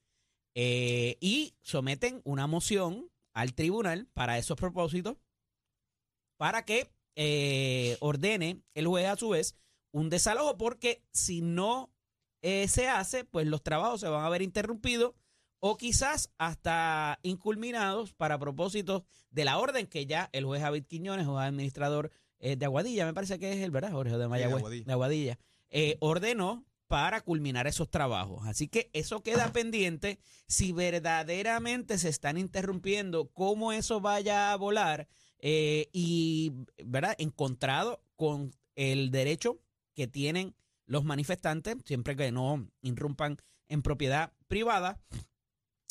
Eh, 0.54 1.16
y 1.20 1.54
someten 1.62 2.20
una 2.24 2.46
moción 2.46 3.10
al 3.32 3.54
tribunal 3.54 4.08
para 4.12 4.36
esos 4.36 4.56
propósitos, 4.56 5.16
para 6.36 6.64
que 6.64 6.90
eh, 7.16 7.96
ordene 8.00 8.62
el 8.74 8.86
juez 8.86 9.06
a 9.06 9.16
su 9.16 9.30
vez 9.30 9.54
un 9.92 10.10
desalojo, 10.10 10.56
porque 10.56 11.02
si 11.12 11.40
no 11.40 11.92
eh, 12.42 12.68
se 12.68 12.88
hace, 12.88 13.24
pues 13.24 13.46
los 13.46 13.62
trabajos 13.62 14.00
se 14.00 14.08
van 14.08 14.24
a 14.24 14.28
ver 14.28 14.42
interrumpidos 14.42 15.14
o 15.60 15.76
quizás 15.76 16.30
hasta 16.38 17.18
inculminados 17.22 18.12
para 18.12 18.38
propósitos 18.38 19.02
de 19.30 19.44
la 19.44 19.58
orden 19.58 19.86
que 19.86 20.06
ya 20.06 20.30
el 20.32 20.44
juez 20.44 20.62
David 20.62 20.84
Quiñones, 20.86 21.26
juez 21.26 21.46
administrador 21.46 22.10
eh, 22.38 22.56
de 22.56 22.64
Aguadilla, 22.64 23.04
me 23.04 23.14
parece 23.14 23.38
que 23.38 23.52
es 23.52 23.58
el, 23.58 23.70
¿verdad, 23.70 23.92
Jorge? 23.92 24.16
De 24.16 24.26
Mayagüez, 24.26 24.84
de 24.86 24.92
Aguadilla, 24.92 25.38
eh, 25.68 25.96
ordenó 26.00 26.64
para 26.88 27.20
culminar 27.20 27.66
esos 27.66 27.88
trabajos. 27.90 28.46
Así 28.46 28.66
que 28.66 28.90
eso 28.92 29.22
queda 29.22 29.52
pendiente. 29.52 30.18
Si 30.48 30.72
verdaderamente 30.72 31.98
se 31.98 32.08
están 32.08 32.38
interrumpiendo, 32.38 33.28
cómo 33.28 33.72
eso 33.72 34.00
vaya 34.00 34.52
a 34.52 34.56
volar 34.56 35.06
eh, 35.38 35.88
y, 35.92 36.52
¿verdad? 36.84 37.14
Encontrado 37.18 38.02
con 38.16 38.52
el 38.74 39.10
derecho 39.10 39.60
que 39.94 40.08
tienen 40.08 40.54
los 40.90 41.04
manifestantes, 41.04 41.76
siempre 41.84 42.16
que 42.16 42.32
no 42.32 42.68
irrumpan 42.82 43.36
en 43.68 43.80
propiedad 43.80 44.32
privada, 44.48 45.00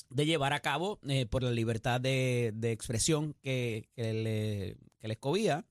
de 0.10 0.26
llevar 0.26 0.52
a 0.52 0.60
cabo 0.60 1.00
eh, 1.08 1.26
por 1.26 1.42
la 1.42 1.52
libertad 1.52 2.02
de, 2.02 2.52
de 2.54 2.74
expresión 2.74 3.34
que, 3.42 3.88
que, 3.96 4.76
que 5.00 5.08
les 5.08 5.18
cobía, 5.18 5.66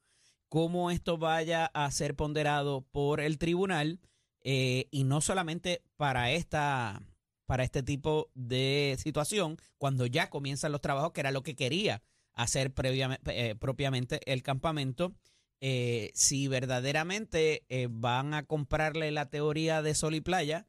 cómo 0.49 0.91
esto 0.91 1.19
vaya 1.19 1.67
a 1.67 1.91
ser 1.91 2.17
ponderado 2.17 2.87
por 2.91 3.21
el 3.21 3.37
tribunal 3.37 4.01
eh, 4.41 4.89
y 4.91 5.05
no 5.05 5.21
solamente 5.21 5.83
para 5.99 6.31
esta 6.31 7.03
para 7.45 7.65
este 7.65 7.83
tipo 7.83 8.31
de 8.35 8.97
situación 8.99 9.59
cuando 9.77 10.07
ya 10.07 10.31
comienzan 10.31 10.73
los 10.73 10.81
trabajos 10.81 11.13
que 11.13 11.21
era 11.21 11.33
lo 11.33 11.43
que 11.43 11.57
quería 11.57 12.03
hacer 12.33 12.73
previamente, 12.73 13.51
eh, 13.51 13.57
propiamente 13.57 14.21
el 14.33 14.43
campamento 14.43 15.13
eh, 15.61 16.11
si 16.15 16.49
verdaderamente 16.49 17.65
eh, 17.69 17.89
van 17.91 18.35
a 18.35 18.45
comprarle 18.45 19.11
la 19.11 19.31
teoría 19.31 19.83
de 19.83 19.95
sol 19.95 20.15
y 20.15 20.21
playa 20.21 20.67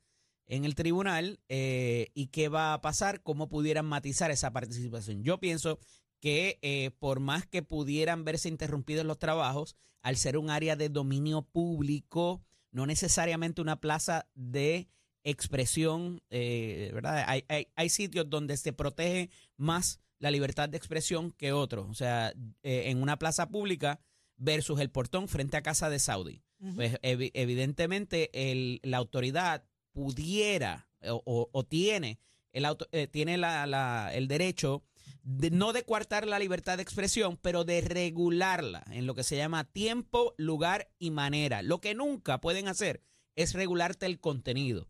en 0.49 0.65
el 0.65 0.75
tribunal 0.75 1.39
eh, 1.47 2.09
y 2.15 2.27
qué 2.27 2.49
va 2.49 2.73
a 2.73 2.81
pasar, 2.81 3.21
cómo 3.21 3.47
pudieran 3.47 3.85
matizar 3.85 4.31
esa 4.31 4.51
participación. 4.51 5.23
Yo 5.23 5.39
pienso 5.39 5.79
que 6.19 6.57
eh, 6.61 6.91
por 6.99 7.19
más 7.19 7.45
que 7.45 7.61
pudieran 7.61 8.25
verse 8.25 8.49
interrumpidos 8.49 9.05
los 9.05 9.19
trabajos, 9.19 9.77
al 10.01 10.17
ser 10.17 10.37
un 10.37 10.49
área 10.49 10.75
de 10.75 10.89
dominio 10.89 11.43
público, 11.43 12.41
no 12.71 12.85
necesariamente 12.85 13.61
una 13.61 13.79
plaza 13.79 14.27
de 14.33 14.89
expresión, 15.23 16.21
eh, 16.29 16.89
¿verdad? 16.93 17.25
Hay, 17.27 17.45
hay, 17.47 17.67
hay 17.75 17.89
sitios 17.89 18.29
donde 18.29 18.57
se 18.57 18.73
protege 18.73 19.29
más 19.55 19.99
la 20.17 20.31
libertad 20.31 20.67
de 20.67 20.77
expresión 20.77 21.31
que 21.31 21.53
otros. 21.53 21.87
O 21.89 21.93
sea, 21.93 22.33
en 22.63 23.01
una 23.01 23.19
plaza 23.19 23.49
pública 23.49 24.01
versus 24.39 24.79
el 24.79 24.89
portón 24.89 25.27
frente 25.27 25.55
a 25.57 25.61
casa 25.61 25.89
de 25.89 25.99
Saudi. 25.99 26.41
Pues 26.75 26.99
evi- 27.01 27.31
evidentemente 27.35 28.29
el- 28.33 28.79
la 28.83 28.97
autoridad 28.97 29.63
pudiera 29.93 30.89
o, 31.03 31.21
o- 31.25 31.49
o 31.51 31.63
tiene 31.65 32.19
el 32.51 32.65
auto- 32.65 32.87
eh, 32.91 33.07
tiene 33.07 33.37
la- 33.37 33.65
la- 33.67 34.11
el 34.13 34.27
derecho 34.27 34.83
de, 35.23 35.51
no 35.51 35.71
de 35.73 35.83
coartar 35.83 36.25
la 36.27 36.39
libertad 36.39 36.77
de 36.77 36.83
expresión, 36.83 37.37
pero 37.41 37.63
de 37.63 37.81
regularla 37.81 38.83
en 38.91 39.05
lo 39.05 39.13
que 39.15 39.23
se 39.23 39.37
llama 39.37 39.63
tiempo, 39.65 40.33
lugar 40.37 40.89
y 40.99 41.11
manera. 41.11 41.61
Lo 41.61 41.79
que 41.79 41.93
nunca 41.93 42.41
pueden 42.41 42.67
hacer 42.67 43.03
es 43.35 43.53
regularte 43.53 44.05
el 44.05 44.19
contenido. 44.19 44.89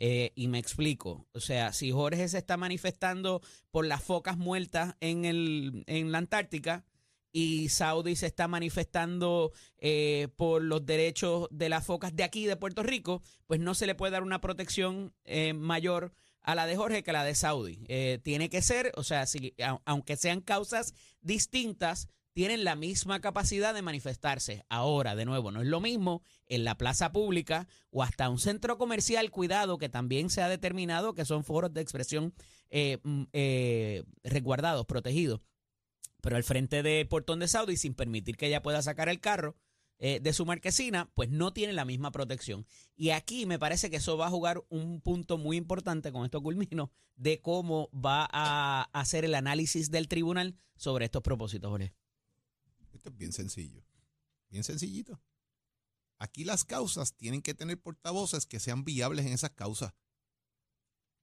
Eh, 0.00 0.32
y 0.36 0.46
me 0.46 0.58
explico. 0.60 1.26
O 1.32 1.40
sea, 1.40 1.72
si 1.72 1.90
Jorge 1.90 2.28
se 2.28 2.38
está 2.38 2.56
manifestando 2.56 3.42
por 3.72 3.84
las 3.86 4.00
focas 4.02 4.36
muertas 4.38 4.94
en, 5.00 5.24
el, 5.24 5.82
en 5.88 6.12
la 6.12 6.18
Antártica, 6.18 6.84
y 7.32 7.68
Saudi 7.68 8.16
se 8.16 8.26
está 8.26 8.48
manifestando 8.48 9.52
eh, 9.78 10.28
por 10.36 10.62
los 10.62 10.84
derechos 10.86 11.48
de 11.50 11.68
las 11.68 11.84
focas 11.84 12.14
de 12.14 12.24
aquí, 12.24 12.46
de 12.46 12.56
Puerto 12.56 12.82
Rico, 12.82 13.22
pues 13.46 13.60
no 13.60 13.74
se 13.74 13.86
le 13.86 13.94
puede 13.94 14.12
dar 14.12 14.22
una 14.22 14.40
protección 14.40 15.12
eh, 15.24 15.52
mayor 15.52 16.12
a 16.42 16.54
la 16.54 16.66
de 16.66 16.76
Jorge 16.76 17.02
que 17.02 17.10
a 17.10 17.14
la 17.14 17.24
de 17.24 17.34
Saudi. 17.34 17.84
Eh, 17.88 18.20
tiene 18.22 18.48
que 18.48 18.62
ser, 18.62 18.92
o 18.96 19.02
sea, 19.02 19.26
si, 19.26 19.54
aunque 19.84 20.16
sean 20.16 20.40
causas 20.40 20.94
distintas, 21.20 22.08
tienen 22.32 22.64
la 22.64 22.76
misma 22.76 23.20
capacidad 23.20 23.74
de 23.74 23.82
manifestarse. 23.82 24.64
Ahora, 24.68 25.16
de 25.16 25.24
nuevo, 25.24 25.50
no 25.50 25.60
es 25.60 25.66
lo 25.66 25.80
mismo 25.80 26.22
en 26.46 26.64
la 26.64 26.76
plaza 26.76 27.12
pública 27.12 27.66
o 27.90 28.02
hasta 28.02 28.28
un 28.30 28.38
centro 28.38 28.78
comercial, 28.78 29.30
cuidado, 29.30 29.76
que 29.76 29.88
también 29.88 30.30
se 30.30 30.40
ha 30.40 30.48
determinado 30.48 31.14
que 31.14 31.24
son 31.24 31.44
foros 31.44 31.74
de 31.74 31.80
expresión 31.80 32.32
eh, 32.70 32.98
mm, 33.02 33.24
resguardados, 34.22 34.86
protegidos. 34.86 35.40
Pero 36.20 36.36
al 36.36 36.44
frente 36.44 36.82
del 36.82 37.06
portón 37.08 37.38
de 37.38 37.48
Saudi, 37.48 37.76
sin 37.76 37.94
permitir 37.94 38.36
que 38.36 38.46
ella 38.46 38.62
pueda 38.62 38.82
sacar 38.82 39.08
el 39.08 39.20
carro 39.20 39.56
eh, 40.00 40.20
de 40.20 40.32
su 40.32 40.46
marquesina, 40.46 41.10
pues 41.14 41.28
no 41.28 41.52
tiene 41.52 41.72
la 41.72 41.84
misma 41.84 42.12
protección. 42.12 42.66
Y 42.96 43.10
aquí 43.10 43.46
me 43.46 43.58
parece 43.58 43.90
que 43.90 43.96
eso 43.96 44.16
va 44.16 44.26
a 44.26 44.30
jugar 44.30 44.64
un 44.68 45.00
punto 45.00 45.38
muy 45.38 45.56
importante, 45.56 46.12
con 46.12 46.24
esto 46.24 46.42
culmino, 46.42 46.92
de 47.16 47.40
cómo 47.40 47.90
va 47.92 48.28
a 48.30 48.88
hacer 48.92 49.24
el 49.24 49.34
análisis 49.34 49.90
del 49.90 50.08
tribunal 50.08 50.56
sobre 50.76 51.06
estos 51.06 51.22
propósitos, 51.22 51.68
Jorge. 51.68 51.94
Esto 52.94 53.10
es 53.10 53.16
bien 53.16 53.32
sencillo. 53.32 53.84
Bien 54.50 54.64
sencillito. 54.64 55.20
Aquí 56.18 56.44
las 56.44 56.64
causas 56.64 57.14
tienen 57.14 57.42
que 57.42 57.54
tener 57.54 57.80
portavoces 57.80 58.46
que 58.46 58.60
sean 58.60 58.84
viables 58.84 59.26
en 59.26 59.32
esas 59.32 59.50
causas. 59.50 59.92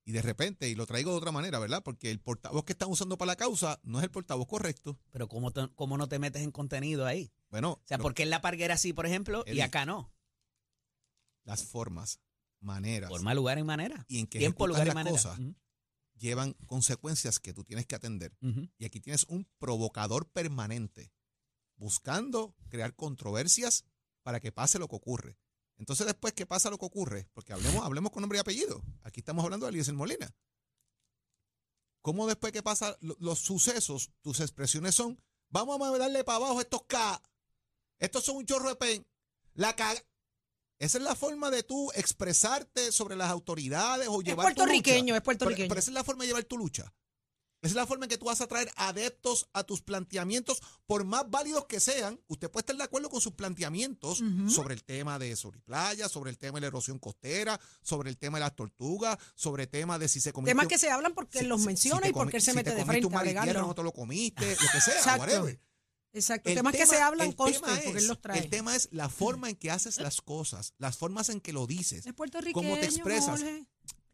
Y 0.08 0.12
de 0.12 0.22
repente, 0.22 0.70
y 0.70 0.76
lo 0.76 0.86
traigo 0.86 1.12
de 1.12 1.18
otra 1.18 1.32
manera, 1.32 1.58
¿verdad? 1.58 1.82
Porque 1.84 2.12
el 2.12 2.20
portavoz 2.20 2.64
que 2.64 2.74
están 2.74 2.90
usando 2.92 3.18
para 3.18 3.28
la 3.32 3.36
causa 3.36 3.80
no 3.84 3.98
es 3.98 4.04
el 4.04 4.12
portavoz 4.12 4.48
correcto. 4.48 5.00
Pero 5.12 5.28
¿cómo, 5.28 5.52
te- 5.52 5.68
cómo 5.74 5.98
no 5.98 6.08
te 6.08 6.20
metes 6.20 6.44
en 6.44 6.52
contenido 6.52 7.06
ahí? 7.08 7.34
Bueno, 7.50 7.72
O 7.74 7.82
sea, 7.86 7.98
lo- 7.98 8.04
¿por 8.04 8.14
qué 8.14 8.22
en 8.24 8.30
la 8.30 8.40
parguera 8.42 8.78
sí, 8.78 8.94
por 8.94 9.08
ejemplo, 9.08 9.44
y 9.48 9.60
acá 9.62 9.86
no? 9.86 10.14
las 11.44 11.64
formas, 11.64 12.20
maneras 12.60 13.10
Forma, 13.10 13.34
lugar 13.34 13.58
y 13.60 13.64
manera. 13.64 14.06
y 14.08 14.20
en 14.20 14.28
que 14.28 14.40
Tiempo, 14.40 14.68
lugar 14.68 14.84
y 14.84 14.88
las 14.88 14.96
manera. 14.96 15.16
cosas 15.16 15.40
llevan 16.18 16.54
consecuencias 16.68 17.40
que 17.40 17.54
tú 17.54 17.64
tienes 17.64 17.86
que 17.86 17.96
atender. 17.96 18.36
Y 18.78 18.86
aquí 18.86 19.00
tienes 19.00 19.26
un 19.26 19.48
provocador 19.58 20.30
permanente 20.30 21.12
buscando 21.78 22.56
crear 22.70 22.96
controversias 22.96 23.86
para 24.24 24.40
que 24.40 24.52
pase 24.52 24.80
lo 24.80 24.88
que 24.88 24.96
ocurre. 24.96 25.38
Entonces, 25.78 26.06
después 26.06 26.34
que 26.34 26.46
pasa 26.46 26.70
lo 26.70 26.78
que 26.78 26.86
ocurre, 26.86 27.28
porque 27.34 27.54
hablemos, 27.54 27.84
hablemos 27.86 28.12
con 28.12 28.22
nombre 28.22 28.38
y 28.38 28.42
apellido. 28.42 28.82
Aquí 29.04 29.20
estamos 29.20 29.44
hablando 29.44 29.66
de 29.66 29.72
Eliezer 29.72 29.94
Molina. 29.94 30.34
¿Cómo 32.02 32.28
después 32.28 32.54
que 32.54 32.62
pasan 32.64 32.96
los 33.02 33.40
sucesos, 33.40 34.12
tus 34.22 34.40
expresiones 34.40 34.94
son, 34.96 35.20
vamos 35.50 35.82
a 35.82 35.98
darle 35.98 36.24
para 36.24 36.38
abajo 36.38 36.62
estos 36.62 36.84
K, 36.84 37.22
estos 38.00 38.24
son 38.24 38.38
un 38.38 38.46
chorro 38.46 38.70
de 38.70 38.76
pen, 38.76 39.08
la 39.54 39.76
caga. 39.76 40.02
Esa 40.78 40.98
es 40.98 41.04
la 41.04 41.16
forma 41.16 41.50
de 41.52 41.64
tú 41.64 41.90
expresarte 41.96 42.92
sobre 42.92 43.16
las 43.16 43.30
autoridades 43.32 44.08
o 44.10 44.20
Es 44.22 44.28
llevar 44.28 44.46
tu 44.48 44.50
lucha. 44.50 44.56
puertorriqueño, 44.66 45.16
es 45.16 45.22
Pero, 45.22 45.24
puertorriqueño. 45.24 45.70
pero 45.70 45.80
esa 45.80 45.90
es 45.90 45.94
la 45.96 46.04
forma 46.04 46.24
de 46.24 46.28
llevar 46.28 46.44
tu 46.44 46.58
lucha. 46.58 46.94
Esa 47.66 47.72
es 47.72 47.76
la 47.76 47.88
forma 47.88 48.06
en 48.06 48.10
que 48.10 48.18
tú 48.20 48.26
vas 48.26 48.42
a 48.42 48.48
traer 48.48 48.72
adeptos 48.76 49.50
a 49.54 49.64
tus 49.64 49.82
planteamientos, 49.82 50.62
por 50.86 51.04
más 51.04 51.28
válidos 51.30 51.66
que 51.66 51.80
sean. 51.80 52.20
Usted 52.28 52.50
puede 52.52 52.62
estar 52.62 52.78
de 52.78 52.84
acuerdo 52.84 53.10
con 53.10 53.22
sus 53.22 53.34
planteamientos 53.34 54.22
sobre 54.48 54.76
el 54.76 54.84
tema 54.84 55.18
de 55.18 55.36
sobre 55.36 55.62
playa, 55.62 56.08
sobre 56.08 56.30
el 56.30 56.38
tema 56.38 56.58
de 56.58 56.62
la 56.62 56.68
erosión 56.68 57.00
costera, 57.00 57.60
sobre 57.82 58.10
el 58.12 58.18
tema 58.18 58.38
de 58.38 58.44
las 58.46 58.56
tortugas, 58.56 59.18
sobre 59.34 59.64
el 59.64 59.70
tema 59.70 59.98
de 59.98 60.08
si 60.08 60.22
se 60.22 60.32
comió. 60.32 60.48
Temas 60.48 60.68
que 60.68 60.78
se 60.78 60.92
hablan 60.92 61.14
porque 61.16 61.40
él 61.40 61.48
los 61.48 61.62
menciona 61.62 62.08
y 62.08 62.14
porque 62.14 62.38
él 62.38 62.44
se 62.44 62.54
mete 62.54 62.76
de 62.76 62.86
frente 62.86 63.14
a 63.14 63.18
a 63.18 63.22
alegarlo. 63.22 63.62
no 63.62 63.74
te 63.76 63.84
lo 63.84 63.92
comiste, 63.92 64.48
lo 64.48 64.72
que 64.72 64.82
sea, 64.82 64.96
Exacto. 64.96 65.22
whatever. 65.22 65.60
Exacto. 66.14 66.50
El 66.50 66.56
Temas 66.56 66.72
que 66.72 66.78
tema- 66.80 66.94
se 66.94 67.02
hablan 67.02 67.32
conste 67.34 67.60
porque 67.60 67.98
él 67.98 68.08
los 68.08 68.22
trae. 68.22 68.40
El 68.40 68.50
tema 68.50 68.76
es 68.76 68.88
la 68.92 69.10
forma 69.10 69.50
en 69.50 69.56
que 69.56 69.70
haces 69.72 70.00
las 70.00 70.22
cosas, 70.22 70.74
las 70.78 70.98
formas 70.98 71.30
en 71.30 71.42
que 71.42 71.52
lo 71.52 71.68
dices. 71.68 72.06
cómo 72.54 72.76
te 72.78 72.86
expresas. 72.86 73.42
Jorge. 73.42 73.66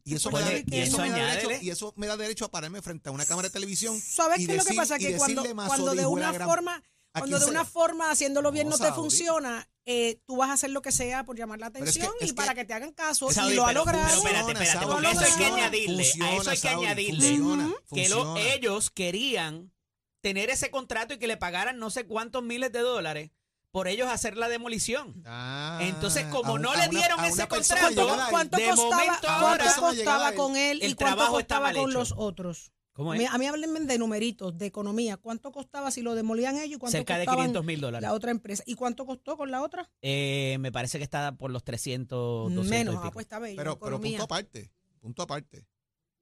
Y 0.03 0.15
eso, 0.15 0.29
Es 0.29 0.33
me 0.33 0.39
da, 0.39 0.45
puertorriqueño. 0.47 0.77
y 0.77 0.81
eso 0.87 0.97
me 0.97 1.09
da 1.09 1.15
añádele. 1.15 1.41
derecho, 1.47 1.63
y 1.65 1.69
eso 1.69 1.93
me 1.95 2.07
da 2.07 2.17
derecho 2.17 2.45
a 2.45 2.51
pararme 2.51 2.81
frente 2.81 3.09
a 3.09 3.11
una 3.11 3.25
cámara 3.25 3.47
de 3.49 3.53
televisión. 3.53 3.99
¿Sabes 3.99 4.37
qué 4.45 4.51
es 4.53 4.57
lo 4.57 4.65
que 4.65 4.73
pasa? 4.73 4.97
Que 4.97 5.15
cuando, 5.17 5.43
de 5.43 6.05
una 6.05 6.31
gran- 6.31 6.47
forma, 6.49 6.83
¿A 7.13 7.19
cuando 7.19 7.39
de 7.39 7.45
una 7.45 7.65
forma 7.65 8.09
haciéndolo 8.09 8.51
bien 8.51 8.67
No, 8.67 8.71
no, 8.71 8.77
te 8.77 8.83
Saudi. 8.85 8.95
funciona, 9.01 9.67
eh, 9.85 10.21
tú 10.25 10.37
vas 10.37 10.49
a 10.49 10.53
hacer 10.53 10.69
lo 10.69 10.81
que 10.81 10.91
sea 10.93 11.25
por 11.25 11.37
llamar 11.37 11.59
la 11.59 11.69
Pero 11.69 11.83
es 11.85 11.93
que- 11.93 11.99
atención 12.03 12.15
es 12.21 12.29
y 12.29 12.33
para 12.33 12.53
que- 12.53 12.61
que 12.61 12.65
te 12.65 12.73
hagan 12.73 12.93
caso. 12.93 13.29
Saudi, 13.31 13.51
y 13.53 13.55
lo 13.57 13.65
ha 13.65 13.73
logrado. 13.73 13.99
pero 14.07 14.15
espérate, 14.17 14.43
Funciona, 14.43 14.63
espérate, 14.63 14.79
Saudi, 14.79 14.93
porque 14.93 15.11
eso 15.11 15.19
hay 15.19 15.25
que 15.25 15.31
funciona, 15.31 15.55
añadirle, 15.57 16.03
a 16.03 16.35
eso 16.35 16.49
hay 16.49 16.55
que 16.57 16.61
Saudi, 16.69 16.85
añadirle 16.85 17.27
funciona, 17.37 17.73
que 17.93 18.09
lo- 18.09 18.37
ellos 18.37 18.89
querían 18.91 19.73
tener 20.21 20.49
ese 20.49 20.71
contrato 20.71 21.13
y 21.13 21.17
que 21.19 21.27
le 21.27 21.35
pagaran 21.35 21.79
no 21.79 21.89
sé 21.89 22.05
cuántos 22.05 22.43
miles 22.43 22.71
de 22.71 22.79
dólares 22.79 23.31
por 23.71 23.87
ellos 23.87 24.09
hacer 24.09 24.37
la 24.37 24.49
demolición. 24.49 25.23
Ah, 25.25 25.79
Entonces, 25.81 26.25
como 26.25 26.53
un- 26.53 26.61
no 26.61 26.71
a 26.71 26.75
le 26.77 26.87
dieron 26.89 27.23
ese 27.23 27.47
contrato. 27.47 28.07
¿Cuánto 28.29 28.57
de 28.57 28.69
costaba, 28.69 28.89
momento 28.95 29.17
cuánto 29.21 29.29
ahora- 29.29 29.63
llegada 29.65 29.79
costaba 29.89 30.31
con 30.33 30.55
él 30.57 30.79
El 30.81 30.91
y 30.91 30.95
cuánto 30.95 31.27
costaba 31.27 31.71
con 31.73 31.89
hecho. 31.89 31.99
los 31.99 32.13
otros? 32.17 32.71
¿Cómo 32.93 33.13
A 33.13 33.15
es? 33.15 33.21
mí, 33.21 33.27
a 33.31 33.37
mí 33.37 33.45
háblenme 33.47 33.79
de 33.79 33.97
numeritos, 33.97 34.57
de 34.57 34.65
economía. 34.65 35.15
¿Cuánto 35.15 35.53
costaba 35.53 35.91
si 35.91 36.01
lo 36.01 36.13
demolían 36.13 36.57
ellos 36.57 36.75
y 36.75 36.79
cuánto 36.79 36.97
Cerca 36.97 37.17
de 37.17 37.25
costaban 37.25 37.45
500 37.45 37.65
mil 37.65 37.79
dólares. 37.79 38.01
la 38.05 38.13
otra 38.13 38.31
empresa? 38.31 38.63
¿Y 38.65 38.75
cuánto 38.75 39.05
costó 39.05 39.37
con 39.37 39.49
la 39.49 39.61
otra? 39.61 39.89
Eh, 40.01 40.57
me 40.59 40.73
parece 40.73 40.97
que 40.97 41.05
está 41.05 41.31
por 41.31 41.51
los 41.51 41.63
300, 41.63 42.53
200 42.53 42.69
Menos, 42.69 42.93
y 42.95 42.97
ah, 42.97 43.01
pico. 43.03 43.13
pues 43.13 43.23
está 43.23 43.39
bello, 43.39 43.55
Pero, 43.55 43.79
pero 43.79 44.01
punto 44.01 44.23
aparte, 44.23 44.69
punto 44.99 45.21
aparte. 45.23 45.65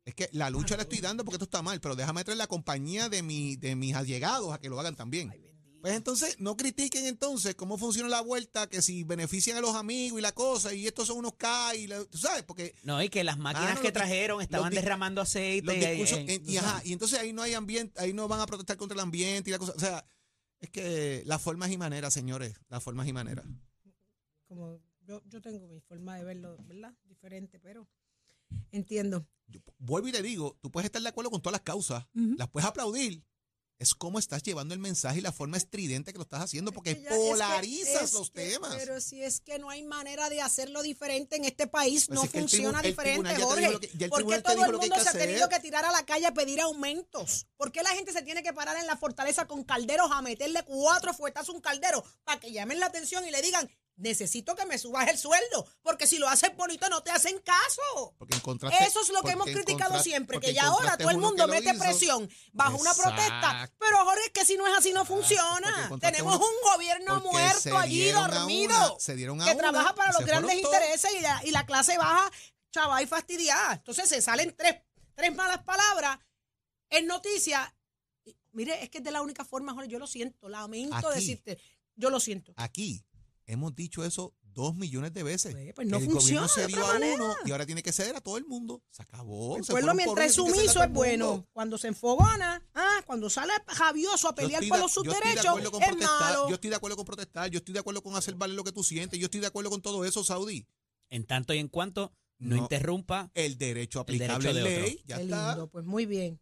Es 0.05 0.13
que 0.13 0.29
la 0.31 0.49
lucha 0.51 0.75
la 0.77 0.83
estoy 0.83 0.99
dando 0.99 1.25
porque 1.25 1.35
esto 1.37 1.45
está 1.45 1.63
mal, 1.63 1.81
pero 1.81 1.95
déjame 1.95 2.23
traer 2.23 2.37
la 2.37 2.47
compañía 2.47 3.09
de, 3.09 3.23
mi, 3.23 3.55
de 3.55 3.75
mis 3.75 3.95
allegados 3.95 4.53
a 4.53 4.59
que 4.59 4.69
lo 4.69 4.79
hagan 4.79 4.95
también. 4.95 5.33
Pues 5.81 5.93
entonces, 5.95 6.35
no 6.39 6.57
critiquen 6.57 7.05
entonces 7.05 7.55
cómo 7.55 7.77
funciona 7.77 8.09
la 8.09 8.21
vuelta, 8.21 8.67
que 8.67 8.81
si 8.81 9.03
benefician 9.03 9.55
a 9.57 9.61
los 9.61 9.75
amigos 9.75 10.19
y 10.19 10.21
la 10.21 10.33
cosa, 10.33 10.73
y 10.73 10.85
estos 10.87 11.07
son 11.07 11.17
unos 11.19 11.35
K, 11.35 11.75
y 11.75 11.87
la- 11.87 12.03
tú 12.05 12.17
sabes, 12.17 12.43
porque 12.43 12.75
No, 12.83 13.01
y 13.01 13.07
que 13.09 13.23
las 13.23 13.37
máquinas 13.37 13.71
Ah, 13.71 13.75
no, 13.75 13.81
que 13.81 13.91
trajeron 13.91 14.41
estaban 14.41 14.73
derramando 14.73 15.21
aceite. 15.21 15.65
los 15.65 15.75
discursos, 15.75 16.17
eh, 16.19 16.33
en- 16.35 16.49
y, 16.49 16.57
ajá, 16.57 16.81
y 16.83 16.91
entonces 16.93 17.17
ahí 17.19 17.31
no 17.31 17.41
hay 17.41 17.53
ambiente, 17.53 17.99
ahí 18.01 18.11
no 18.13 18.27
van 18.27 18.41
a 18.41 18.45
protestar 18.45 18.75
contra 18.77 18.93
el 18.95 18.99
ambiente 18.99 19.49
y 19.49 19.53
la 19.53 19.59
cosa. 19.59 19.73
O 19.75 19.79
sea, 19.79 20.05
es 20.59 20.69
que 20.69 21.23
las 21.25 21.41
formas 21.41 21.71
y 21.71 21.77
maneras, 21.77 22.13
señores, 22.13 22.53
las 22.67 22.83
formas 22.83 23.07
y 23.07 23.13
maneras. 23.13 23.45
Como 24.47 24.81
yo, 25.07 25.21
yo 25.27 25.41
tengo 25.41 25.65
mi 25.67 25.79
forma 25.79 26.17
de 26.17 26.23
verlo, 26.25 26.57
¿verdad? 26.67 26.93
Diferente, 27.05 27.59
pero 27.59 27.87
entiendo. 28.71 29.25
Yo 29.47 29.61
vuelvo 29.77 30.07
y 30.07 30.11
le 30.11 30.21
digo, 30.21 30.57
tú 30.61 30.69
puedes 30.71 30.85
estar 30.85 31.01
de 31.01 31.07
acuerdo 31.09 31.31
con 31.31 31.41
todas 31.41 31.53
las 31.53 31.61
causas, 31.61 32.05
Ujú. 32.13 32.35
las 32.37 32.49
puedes 32.49 32.67
aplaudir. 32.67 33.23
Es 33.79 33.95
cómo 33.95 34.19
estás 34.19 34.43
llevando 34.43 34.73
el 34.73 34.79
mensaje 34.81 35.19
y 35.19 35.21
la 35.21 35.31
forma 35.31 35.55
estridente 35.55 36.11
que 36.11 36.17
lo 36.17 36.23
estás 36.23 36.41
haciendo, 36.41 36.73
porque 36.73 36.91
Es 36.91 36.97
que 36.97 37.03
ya- 37.03 37.09
es 37.11 37.15
que- 37.15 37.29
polarizas 37.29 38.03
es 38.03 38.13
los 38.13 38.29
que- 38.29 38.49
temas. 38.49 38.75
Pero 38.75 38.99
si 38.99 39.23
es 39.23 39.39
que 39.39 39.57
no 39.57 39.69
hay 39.69 39.83
manera 39.83 40.29
de 40.29 40.41
hacerlo 40.41 40.81
diferente 40.83 41.37
en 41.37 41.45
este 41.45 41.65
país, 41.65 42.07
Pues 42.07 42.15
no 42.15 42.23
el 42.23 42.29
funciona 42.29 42.79
tribu- 42.81 42.87
diferente, 42.89 43.35
Jorge. 43.41 43.59
dijo 43.61 43.71
lo 43.71 43.79
que- 43.79 43.87
ya 43.97 44.05
el 44.07 44.09
¿Por 44.09 44.27
qué 44.27 44.41
todo 44.41 44.65
el 44.65 44.71
mundo 44.73 44.95
se 45.01 45.07
ha 45.09 45.13
tenido 45.13 45.47
que 45.47 45.59
tirar 45.61 45.85
a 45.85 45.93
la 45.93 46.05
calle 46.05 46.25
a 46.25 46.33
pedir 46.33 46.59
aumentos? 46.59 47.47
¿Por 47.55 47.71
qué 47.71 47.81
la 47.81 47.91
gente 47.91 48.11
se 48.11 48.21
tiene 48.21 48.43
que 48.43 48.51
parar 48.51 48.75
en 48.75 48.85
la 48.85 48.97
fortaleza 48.97 49.47
con 49.47 49.63
calderos 49.63 50.11
a 50.11 50.21
meterle 50.21 50.61
cuatro 50.65 51.13
fuetazos 51.13 51.49
a 51.49 51.53
un 51.53 51.61
caldero 51.61 52.03
para 52.25 52.37
que 52.37 52.51
llamen 52.51 52.81
la 52.81 52.87
atención 52.87 53.25
y 53.25 53.31
le 53.31 53.41
digan, 53.41 53.69
necesito 53.99 54.55
que 54.55 54.65
me 54.65 54.77
subas 54.77 55.07
el 55.09 55.17
sueldo? 55.17 55.67
Porque 55.81 56.07
si 56.07 56.17
lo 56.17 56.27
haces 56.27 56.55
bonito 56.55 56.89
no 56.89 57.03
te 57.03 57.11
hacen 57.11 57.39
caso. 57.39 58.15
Eso 58.81 59.01
es 59.01 59.09
lo 59.09 59.21
que 59.21 59.31
hemos 59.31 59.47
criticado 59.47 60.01
siempre, 60.01 60.39
que 60.39 60.53
ya 60.53 60.67
ahora 60.67 60.97
todo 60.97 61.09
el 61.09 61.17
mundo 61.17 61.47
mete 61.47 61.69
hizo. 61.69 61.79
presión 61.79 62.29
bajo 62.51 62.77
una 62.77 62.93
protesta. 62.93 63.71
Pero 63.77 63.97
Jorge, 64.05 64.25
es 64.25 64.31
que 64.31 64.45
si 64.45 64.57
no 64.57 64.65
es 64.67 64.77
así 64.77 64.91
no 64.91 65.05
funciona. 65.05 65.91
Tenemos 65.99 66.35
un 66.35 66.73
gobierno 66.73 67.21
muerto 67.21 67.77
allí 67.77 68.09
dormido 68.11 68.75
una, 68.75 68.99
se 68.99 69.15
dieron 69.15 69.41
a 69.41 69.45
que 69.45 69.51
una 69.51 69.59
trabaja 69.59 69.95
para 69.95 70.11
los 70.13 70.25
grandes 70.25 70.55
intereses 70.55 71.11
y 71.17 71.21
la, 71.21 71.41
y 71.45 71.51
la 71.51 71.65
clase 71.65 71.97
baja, 71.97 72.31
chava 72.71 73.01
y 73.03 73.07
fastidiada. 73.07 73.73
Entonces 73.73 74.09
se 74.09 74.21
salen 74.21 74.55
tres, 74.55 74.81
tres 75.15 75.35
malas 75.35 75.63
palabras 75.63 76.19
en 76.89 77.05
noticias. 77.07 77.71
Mire, 78.51 78.81
es 78.83 78.89
que 78.89 78.97
es 78.97 79.03
de 79.03 79.11
la 79.11 79.21
única 79.21 79.45
forma, 79.45 79.73
Jorge, 79.73 79.89
yo 79.89 79.99
lo 79.99 80.07
siento, 80.07 80.49
lamento 80.49 80.95
Aquí. 80.95 81.15
decirte, 81.15 81.59
yo 81.95 82.09
lo 82.09 82.19
siento. 82.19 82.53
Aquí 82.55 83.03
hemos 83.51 83.75
dicho 83.75 84.03
eso 84.03 84.33
dos 84.41 84.75
millones 84.75 85.13
de 85.13 85.23
veces. 85.23 85.53
Pues, 85.53 85.73
pues 85.75 85.87
no 85.87 85.97
el 85.97 86.05
funciona 86.05 86.41
gobierno 86.41 86.47
se 86.49 86.61
de 86.61 86.67
dio 86.67 86.77
otra 86.79 86.89
a 86.89 86.93
manera. 86.99 87.15
uno 87.23 87.35
y 87.45 87.51
ahora 87.51 87.65
tiene 87.65 87.83
que 87.83 87.91
ceder 87.93 88.15
a 88.15 88.21
todo 88.21 88.37
el 88.37 88.45
mundo. 88.45 88.81
Se 88.89 89.01
acabó. 89.03 89.57
El 89.57 89.63
se 89.63 89.71
pueblo 89.71 89.93
mientras 89.93 90.27
es 90.27 90.33
sumiso 90.35 90.83
es 90.83 90.91
bueno. 90.91 91.47
Cuando 91.53 91.77
se 91.77 91.87
enfogona, 91.87 92.61
ah, 92.73 93.03
cuando 93.05 93.29
sale 93.29 93.53
rabioso 93.77 94.27
a 94.27 94.35
pelear 94.35 94.67
por 94.67 94.79
los 94.79 94.91
sus 94.91 95.03
de 95.03 95.11
derechos, 95.11 95.59
es 95.61 95.69
protestar, 95.69 95.99
malo. 96.01 96.49
Yo 96.49 96.55
estoy 96.55 96.69
de 96.71 96.75
acuerdo 96.75 96.97
con 96.97 97.05
protestar, 97.05 97.49
yo 97.49 97.59
estoy 97.59 97.73
de 97.73 97.79
acuerdo 97.79 98.01
con 98.03 98.15
hacer 98.15 98.35
valer 98.35 98.55
lo 98.55 98.63
que 98.63 98.71
tú 98.71 98.83
sientes, 98.83 99.19
yo 99.19 99.25
estoy 99.25 99.39
de 99.39 99.47
acuerdo 99.47 99.69
con 99.69 99.81
todo 99.81 100.03
eso, 100.05 100.23
Saudi. 100.23 100.67
En 101.09 101.25
tanto 101.25 101.53
y 101.53 101.59
en 101.59 101.67
cuanto 101.69 102.11
no, 102.39 102.55
No. 102.55 102.61
interrumpa. 102.63 103.31
El 103.33 103.57
derecho 103.57 104.03
El 104.07 104.17
derecho 104.19 104.33
aplicable 104.33 104.53
de 104.53 104.61
otro. 104.61 104.83
ley, 104.85 105.03
ya 105.05 105.17
Qué 105.17 105.23
está. 105.23 105.47
lindo, 105.49 105.67
pues 105.69 105.85
muy 105.85 106.05
bien. 106.05 106.39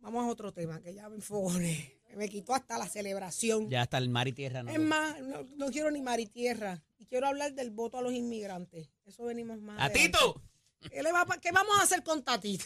Vamos 0.00 0.24
a 0.24 0.28
otro 0.28 0.52
tema, 0.52 0.80
que 0.80 0.94
ya 0.94 1.08
me 1.08 1.16
enfogoné. 1.16 1.98
Me 2.16 2.28
quitó 2.28 2.54
hasta 2.54 2.78
la 2.78 2.88
celebración. 2.88 3.68
Ya 3.70 3.82
hasta 3.82 3.98
el 3.98 4.08
mar 4.08 4.28
y 4.28 4.32
tierra. 4.32 4.62
¿no? 4.62 4.70
Es 4.70 4.78
más, 4.80 5.20
no, 5.20 5.46
no 5.56 5.70
quiero 5.70 5.90
ni 5.90 6.02
mar 6.02 6.20
y 6.20 6.26
tierra. 6.26 6.82
Y 6.98 7.06
quiero 7.06 7.26
hablar 7.26 7.54
del 7.54 7.70
voto 7.70 7.98
a 7.98 8.02
los 8.02 8.12
inmigrantes. 8.12 8.88
Eso 9.04 9.24
venimos 9.24 9.60
más. 9.60 9.78
¡A 9.80 9.84
adelante. 9.86 10.18
Tito! 10.18 10.42
¿Qué, 10.90 11.02
le 11.02 11.12
va 11.12 11.24
pa- 11.24 11.38
qué 11.38 11.52
vamos 11.52 11.78
a 11.78 11.82
hacer 11.82 12.02
con 12.02 12.22
Tatito? 12.22 12.64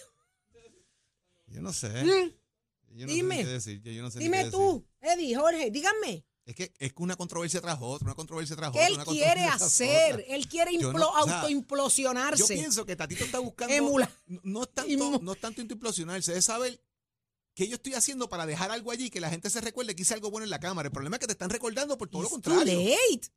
Yo 1.46 1.62
no 1.62 1.72
sé. 1.72 1.88
Mm, 1.88 2.32
Yo 2.96 3.06
no 3.06 3.12
Dime. 3.12 3.34
sé 3.36 3.40
ni 3.42 3.44
qué 3.46 3.52
decir. 3.52 3.82
yo 3.82 4.02
no 4.02 4.10
sé 4.10 4.18
ni 4.18 4.24
Dime 4.24 4.44
qué 4.44 4.50
tú. 4.50 4.84
Eddie, 5.00 5.36
Jorge, 5.36 5.70
díganme, 5.70 6.24
Es 6.44 6.54
que 6.54 6.72
es 6.78 6.92
que 6.92 7.02
una 7.02 7.14
controversia 7.16 7.60
tras 7.60 7.78
otra, 7.80 8.06
una 8.06 8.14
controversia 8.14 8.56
tras 8.56 8.70
¿qué 8.72 8.78
otra. 8.78 8.86
él 8.88 8.94
una 8.94 9.04
quiere 9.04 9.26
controversia 9.26 9.56
tras 9.58 9.62
hacer? 9.62 10.14
otra. 10.14 10.34
Él 10.34 10.48
quiere 10.48 10.78
Yo 10.78 10.90
implo- 10.92 10.98
no- 11.00 11.08
o 11.10 11.24
sea, 11.24 11.26
Yo 11.26 11.34
autoimplosionarse. 11.40 12.54
pienso 12.54 12.84
que 12.86 12.96
Tatito 12.96 13.24
está 13.24 13.38
buscando. 13.38 13.74
Emula- 13.74 14.10
no- 14.26 14.40
No 14.44 14.62
es 14.62 14.72
tanto, 14.74 15.18
no 15.22 15.32
es 15.32 15.40
tanto 15.40 15.60
implosionarse, 15.62 16.36
es 16.36 16.44
saber 16.44 16.80
qué 17.56 17.66
yo 17.66 17.76
estoy 17.76 17.94
haciendo 17.94 18.28
para 18.28 18.46
dejar 18.46 18.70
algo 18.70 18.92
allí 18.92 19.10
que 19.10 19.18
la 19.18 19.30
gente 19.30 19.50
se 19.50 19.60
recuerde 19.60 19.96
que 19.96 20.02
hice 20.02 20.14
algo 20.14 20.30
bueno 20.30 20.44
en 20.44 20.50
la 20.50 20.60
cámara. 20.60 20.86
El 20.88 20.92
problema 20.92 21.16
es 21.16 21.20
que 21.20 21.26
te 21.26 21.32
están 21.32 21.50
recordando 21.50 21.98
por 21.98 22.08
todo 22.08 22.22
lo 22.22 22.28
contrario. 22.28 22.62
too 22.64 22.74
late. 22.84 23.28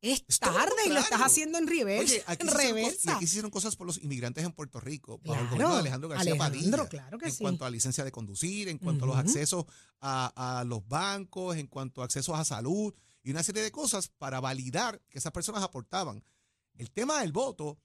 Es 0.00 0.24
tarde 0.38 0.74
y 0.86 0.90
lo 0.90 1.00
estás 1.00 1.20
haciendo 1.20 1.58
en 1.58 1.66
reversa. 1.66 2.04
Oye, 2.04 2.22
aquí 2.26 2.46
en 2.46 2.52
hicieron 2.52 3.16
aquí 3.16 3.24
hicieron 3.24 3.50
cosas 3.50 3.74
por 3.74 3.86
los 3.86 3.98
inmigrantes 3.98 4.44
en 4.44 4.52
Puerto 4.52 4.78
Rico, 4.78 5.20
bajo 5.24 5.40
el 5.40 5.48
gobierno 5.48 5.74
de 5.74 5.80
Alejandro 5.80 6.08
García 6.08 6.32
Alejandro, 6.32 6.84
Padilla. 6.84 6.88
claro 6.88 7.18
que 7.18 7.26
en 7.26 7.32
sí. 7.32 7.38
cuanto 7.38 7.64
a 7.64 7.70
licencia 7.70 8.04
de 8.04 8.12
conducir, 8.12 8.68
en 8.68 8.78
cuanto 8.78 9.04
a 9.04 9.08
los 9.08 9.16
accesos 9.16 9.64
a, 10.00 10.60
a 10.60 10.64
los 10.64 10.86
bancos, 10.86 11.56
en 11.56 11.66
cuanto 11.66 12.02
a 12.02 12.04
accesos 12.04 12.38
a 12.38 12.44
salud 12.44 12.94
y 13.22 13.30
una 13.30 13.42
serie 13.42 13.62
de 13.62 13.72
cosas 13.72 14.08
para 14.08 14.38
validar 14.38 15.00
que 15.08 15.18
esas 15.18 15.32
personas 15.32 15.62
aportaban. 15.64 16.22
El 16.74 16.92
tema 16.92 17.20
del 17.20 17.32
voto 17.32 17.76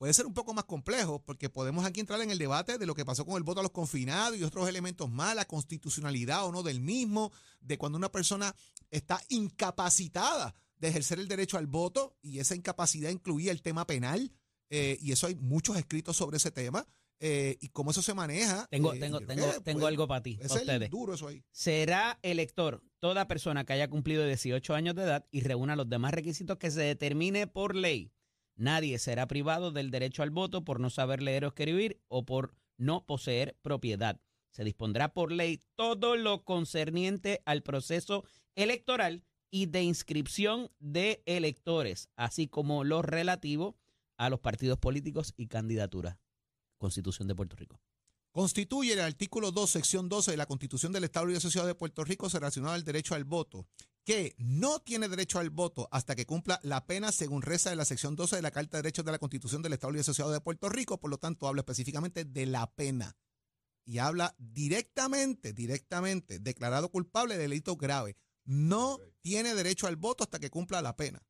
puede 0.00 0.14
ser 0.14 0.24
un 0.24 0.32
poco 0.32 0.54
más 0.54 0.64
complejo 0.64 1.22
porque 1.22 1.50
podemos 1.50 1.84
aquí 1.84 2.00
entrar 2.00 2.22
en 2.22 2.30
el 2.30 2.38
debate 2.38 2.78
de 2.78 2.86
lo 2.86 2.94
que 2.94 3.04
pasó 3.04 3.26
con 3.26 3.36
el 3.36 3.42
voto 3.42 3.60
a 3.60 3.62
los 3.62 3.70
confinados 3.70 4.38
y 4.38 4.42
otros 4.42 4.66
elementos 4.66 5.10
más, 5.10 5.36
la 5.36 5.44
constitucionalidad 5.44 6.46
o 6.46 6.52
no 6.52 6.62
del 6.62 6.80
mismo, 6.80 7.30
de 7.60 7.76
cuando 7.76 7.98
una 7.98 8.10
persona 8.10 8.56
está 8.90 9.20
incapacitada 9.28 10.54
de 10.78 10.88
ejercer 10.88 11.20
el 11.20 11.28
derecho 11.28 11.58
al 11.58 11.66
voto 11.66 12.16
y 12.22 12.38
esa 12.38 12.54
incapacidad 12.54 13.10
incluía 13.10 13.52
el 13.52 13.60
tema 13.60 13.86
penal 13.86 14.32
eh, 14.70 14.96
y 15.02 15.12
eso 15.12 15.26
hay 15.26 15.34
muchos 15.34 15.76
escritos 15.76 16.16
sobre 16.16 16.38
ese 16.38 16.50
tema 16.50 16.86
eh, 17.18 17.58
y 17.60 17.68
cómo 17.68 17.90
eso 17.90 18.00
se 18.00 18.14
maneja. 18.14 18.66
Tengo, 18.70 18.94
eh, 18.94 18.98
tengo, 18.98 19.20
tengo, 19.20 19.52
tengo 19.60 19.80
pues, 19.80 19.84
algo 19.84 20.08
para 20.08 20.22
ti, 20.22 20.38
Es 20.40 20.50
ustedes. 20.50 20.88
duro 20.88 21.12
eso 21.12 21.28
ahí. 21.28 21.44
Será 21.52 22.18
elector 22.22 22.82
toda 23.00 23.28
persona 23.28 23.66
que 23.66 23.74
haya 23.74 23.90
cumplido 23.90 24.24
18 24.24 24.74
años 24.74 24.94
de 24.94 25.02
edad 25.02 25.26
y 25.30 25.42
reúna 25.42 25.76
los 25.76 25.90
demás 25.90 26.14
requisitos 26.14 26.56
que 26.56 26.70
se 26.70 26.80
determine 26.80 27.46
por 27.46 27.76
ley. 27.76 28.14
Nadie 28.60 28.98
será 28.98 29.26
privado 29.26 29.70
del 29.72 29.90
derecho 29.90 30.22
al 30.22 30.28
voto 30.28 30.64
por 30.64 30.80
no 30.80 30.90
saber 30.90 31.22
leer 31.22 31.46
o 31.46 31.48
escribir 31.48 31.98
o 32.08 32.26
por 32.26 32.52
no 32.76 33.06
poseer 33.06 33.56
propiedad. 33.62 34.20
Se 34.50 34.64
dispondrá 34.64 35.14
por 35.14 35.32
ley 35.32 35.62
todo 35.76 36.14
lo 36.14 36.44
concerniente 36.44 37.40
al 37.46 37.62
proceso 37.62 38.22
electoral 38.56 39.24
y 39.50 39.64
de 39.64 39.82
inscripción 39.82 40.70
de 40.78 41.22
electores, 41.24 42.10
así 42.16 42.48
como 42.48 42.84
lo 42.84 43.00
relativo 43.00 43.78
a 44.18 44.28
los 44.28 44.40
partidos 44.40 44.78
políticos 44.78 45.32
y 45.38 45.46
candidaturas. 45.46 46.18
Constitución 46.76 47.28
de 47.28 47.34
Puerto 47.34 47.56
Rico. 47.56 47.80
Constituye 48.30 48.92
el 48.92 49.00
artículo 49.00 49.52
2, 49.52 49.70
sección 49.70 50.10
12 50.10 50.32
de 50.32 50.36
la 50.36 50.44
Constitución 50.44 50.92
del 50.92 51.04
Estado 51.04 51.30
y 51.30 51.34
Asociado 51.34 51.66
de 51.66 51.74
Puerto 51.74 52.04
Rico 52.04 52.28
relacionado 52.28 52.74
al 52.74 52.84
derecho 52.84 53.14
al 53.14 53.24
voto, 53.24 53.66
que 54.04 54.34
no 54.38 54.80
tiene 54.80 55.08
derecho 55.08 55.38
al 55.38 55.50
voto 55.50 55.88
hasta 55.92 56.16
que 56.16 56.26
cumpla 56.26 56.58
la 56.62 56.86
pena 56.86 57.12
según 57.12 57.42
reza 57.42 57.70
de 57.70 57.76
la 57.76 57.84
sección 57.84 58.16
12 58.16 58.36
de 58.36 58.42
la 58.42 58.50
Carta 58.50 58.76
de 58.76 58.82
Derechos 58.82 59.04
de 59.04 59.12
la 59.12 59.18
Constitución 59.18 59.62
del 59.62 59.74
Estado 59.74 59.94
y 59.94 60.00
Asociado 60.00 60.30
de 60.30 60.40
Puerto 60.40 60.68
Rico, 60.68 60.98
por 60.98 61.10
lo 61.10 61.18
tanto 61.18 61.46
habla 61.46 61.60
específicamente 61.60 62.24
de 62.24 62.46
la 62.46 62.70
pena 62.72 63.16
y 63.84 63.98
habla 63.98 64.34
directamente, 64.38 65.52
directamente, 65.52 66.38
declarado 66.38 66.90
culpable 66.90 67.36
de 67.36 67.42
delito 67.42 67.76
grave. 67.76 68.16
No 68.44 68.98
tiene 69.20 69.54
derecho 69.54 69.86
al 69.86 69.96
voto 69.96 70.24
hasta 70.24 70.38
que 70.38 70.50
cumpla 70.50 70.80
la 70.82 70.96
pena. 70.96 71.22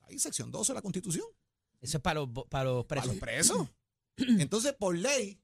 Ahí 0.00 0.18
sección 0.18 0.50
12 0.50 0.72
de 0.72 0.74
la 0.74 0.82
Constitución. 0.82 1.26
Eso 1.80 1.98
es 1.98 2.02
para 2.02 2.20
los, 2.20 2.28
para 2.48 2.64
los 2.64 2.86
Para 2.86 3.02
presos. 3.02 3.08
los 3.08 3.20
presos. 3.20 3.68
Entonces, 4.40 4.74
por 4.74 4.96
ley, 4.96 5.40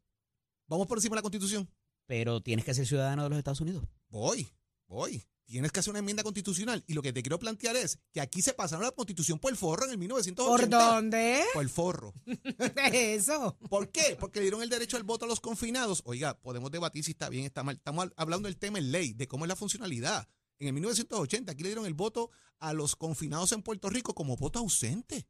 vamos 0.66 0.86
por 0.86 0.98
encima 0.98 1.14
de 1.14 1.18
la 1.18 1.22
Constitución. 1.22 1.68
Pero 2.06 2.40
tienes 2.40 2.64
que 2.64 2.74
ser 2.74 2.86
ciudadano 2.86 3.24
de 3.24 3.30
los 3.30 3.38
Estados 3.38 3.60
Unidos. 3.60 3.84
Voy, 4.08 4.48
voy. 4.86 5.24
Tienes 5.46 5.70
que 5.70 5.80
hacer 5.80 5.90
una 5.90 6.00
enmienda 6.00 6.24
constitucional. 6.24 6.82
Y 6.86 6.94
lo 6.94 7.02
que 7.02 7.12
te 7.12 7.22
quiero 7.22 7.38
plantear 7.38 7.76
es 7.76 7.98
que 8.12 8.20
aquí 8.20 8.42
se 8.42 8.52
pasaron 8.52 8.84
la 8.84 8.90
constitución 8.90 9.38
por 9.38 9.52
el 9.52 9.56
forro 9.56 9.84
en 9.84 9.92
el 9.92 9.98
1980. 9.98 10.78
¿Por 10.78 10.92
dónde? 10.92 11.44
Por 11.54 11.62
el 11.62 11.70
forro. 11.70 12.12
Eso. 12.92 13.56
¿Por 13.70 13.90
qué? 13.90 14.16
Porque 14.18 14.40
le 14.40 14.44
dieron 14.44 14.62
el 14.62 14.68
derecho 14.68 14.96
al 14.96 15.04
voto 15.04 15.24
a 15.24 15.28
los 15.28 15.40
confinados. 15.40 16.02
Oiga, 16.04 16.36
podemos 16.40 16.70
debatir 16.72 17.04
si 17.04 17.12
está 17.12 17.28
bien, 17.28 17.44
está 17.44 17.62
mal. 17.62 17.76
Estamos 17.76 18.08
hablando 18.16 18.48
del 18.48 18.58
tema 18.58 18.78
en 18.78 18.90
ley, 18.90 19.12
de 19.12 19.28
cómo 19.28 19.44
es 19.44 19.48
la 19.48 19.56
funcionalidad. 19.56 20.28
En 20.58 20.68
el 20.68 20.72
1980 20.72 21.52
aquí 21.52 21.62
le 21.62 21.68
dieron 21.68 21.86
el 21.86 21.94
voto 21.94 22.30
a 22.58 22.72
los 22.72 22.96
confinados 22.96 23.52
en 23.52 23.62
Puerto 23.62 23.88
Rico 23.88 24.14
como 24.14 24.36
voto 24.36 24.58
ausente. 24.58 25.26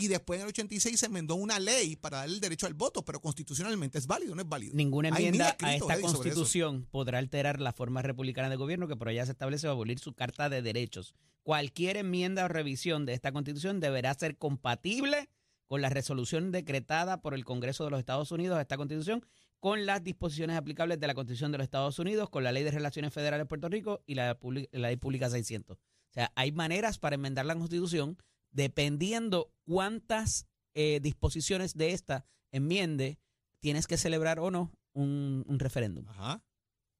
Y 0.00 0.06
después 0.06 0.38
en 0.38 0.44
el 0.44 0.50
86 0.50 1.00
se 1.00 1.06
enmendó 1.06 1.34
una 1.34 1.58
ley 1.58 1.96
para 1.96 2.18
darle 2.18 2.36
el 2.36 2.40
derecho 2.40 2.68
al 2.68 2.74
voto, 2.74 3.04
pero 3.04 3.20
constitucionalmente 3.20 3.98
es 3.98 4.06
válido 4.06 4.32
o 4.32 4.36
no 4.36 4.42
es 4.42 4.48
válido. 4.48 4.72
Ninguna 4.76 5.08
enmienda 5.08 5.56
a 5.60 5.74
esta 5.74 5.94
Eddie, 5.94 6.02
constitución 6.02 6.86
podrá 6.92 7.18
alterar 7.18 7.60
la 7.60 7.72
forma 7.72 8.00
republicana 8.00 8.48
de 8.48 8.54
gobierno 8.54 8.86
que 8.86 8.94
por 8.94 9.08
ella 9.08 9.26
se 9.26 9.32
establece 9.32 9.66
o 9.66 9.72
abolir 9.72 9.98
su 9.98 10.14
carta 10.14 10.48
de 10.48 10.62
derechos. 10.62 11.14
Cualquier 11.42 11.96
enmienda 11.96 12.44
o 12.44 12.48
revisión 12.48 13.06
de 13.06 13.14
esta 13.14 13.32
constitución 13.32 13.80
deberá 13.80 14.14
ser 14.14 14.38
compatible 14.38 15.28
con 15.66 15.82
la 15.82 15.88
resolución 15.88 16.52
decretada 16.52 17.20
por 17.20 17.34
el 17.34 17.44
Congreso 17.44 17.82
de 17.84 17.90
los 17.90 17.98
Estados 17.98 18.30
Unidos 18.30 18.56
a 18.56 18.60
esta 18.60 18.76
constitución, 18.76 19.26
con 19.58 19.84
las 19.84 20.04
disposiciones 20.04 20.56
aplicables 20.56 21.00
de 21.00 21.08
la 21.08 21.14
Constitución 21.14 21.50
de 21.50 21.58
los 21.58 21.64
Estados 21.64 21.98
Unidos, 21.98 22.30
con 22.30 22.44
la 22.44 22.52
Ley 22.52 22.62
de 22.62 22.70
Relaciones 22.70 23.12
Federales 23.12 23.44
de 23.44 23.48
Puerto 23.48 23.68
Rico 23.68 24.00
y 24.06 24.14
la, 24.14 24.38
la 24.70 24.88
Ley 24.88 24.96
Pública 24.96 25.28
600. 25.28 25.76
O 25.76 25.80
sea, 26.12 26.32
hay 26.36 26.52
maneras 26.52 26.98
para 26.98 27.16
enmendar 27.16 27.44
la 27.46 27.56
constitución 27.56 28.16
dependiendo 28.50 29.52
cuántas 29.64 30.46
eh, 30.74 31.00
disposiciones 31.02 31.74
de 31.74 31.92
esta 31.92 32.26
enmiende 32.50 33.18
tienes 33.60 33.86
que 33.86 33.96
celebrar 33.96 34.38
o 34.40 34.50
no 34.50 34.72
un, 34.92 35.44
un 35.46 35.58
referéndum. 35.58 36.06
Ajá. 36.08 36.42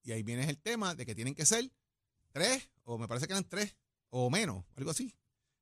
Y 0.02 0.12
ahí 0.12 0.22
viene 0.22 0.48
el 0.48 0.58
tema 0.58 0.94
de 0.94 1.04
que 1.06 1.14
tienen 1.14 1.34
que 1.34 1.46
ser 1.46 1.70
tres, 2.32 2.70
o 2.84 2.98
me 2.98 3.08
parece 3.08 3.26
que 3.26 3.32
eran 3.32 3.48
tres, 3.48 3.76
o 4.11 4.30
menos, 4.30 4.64
algo 4.76 4.90
así. 4.90 5.14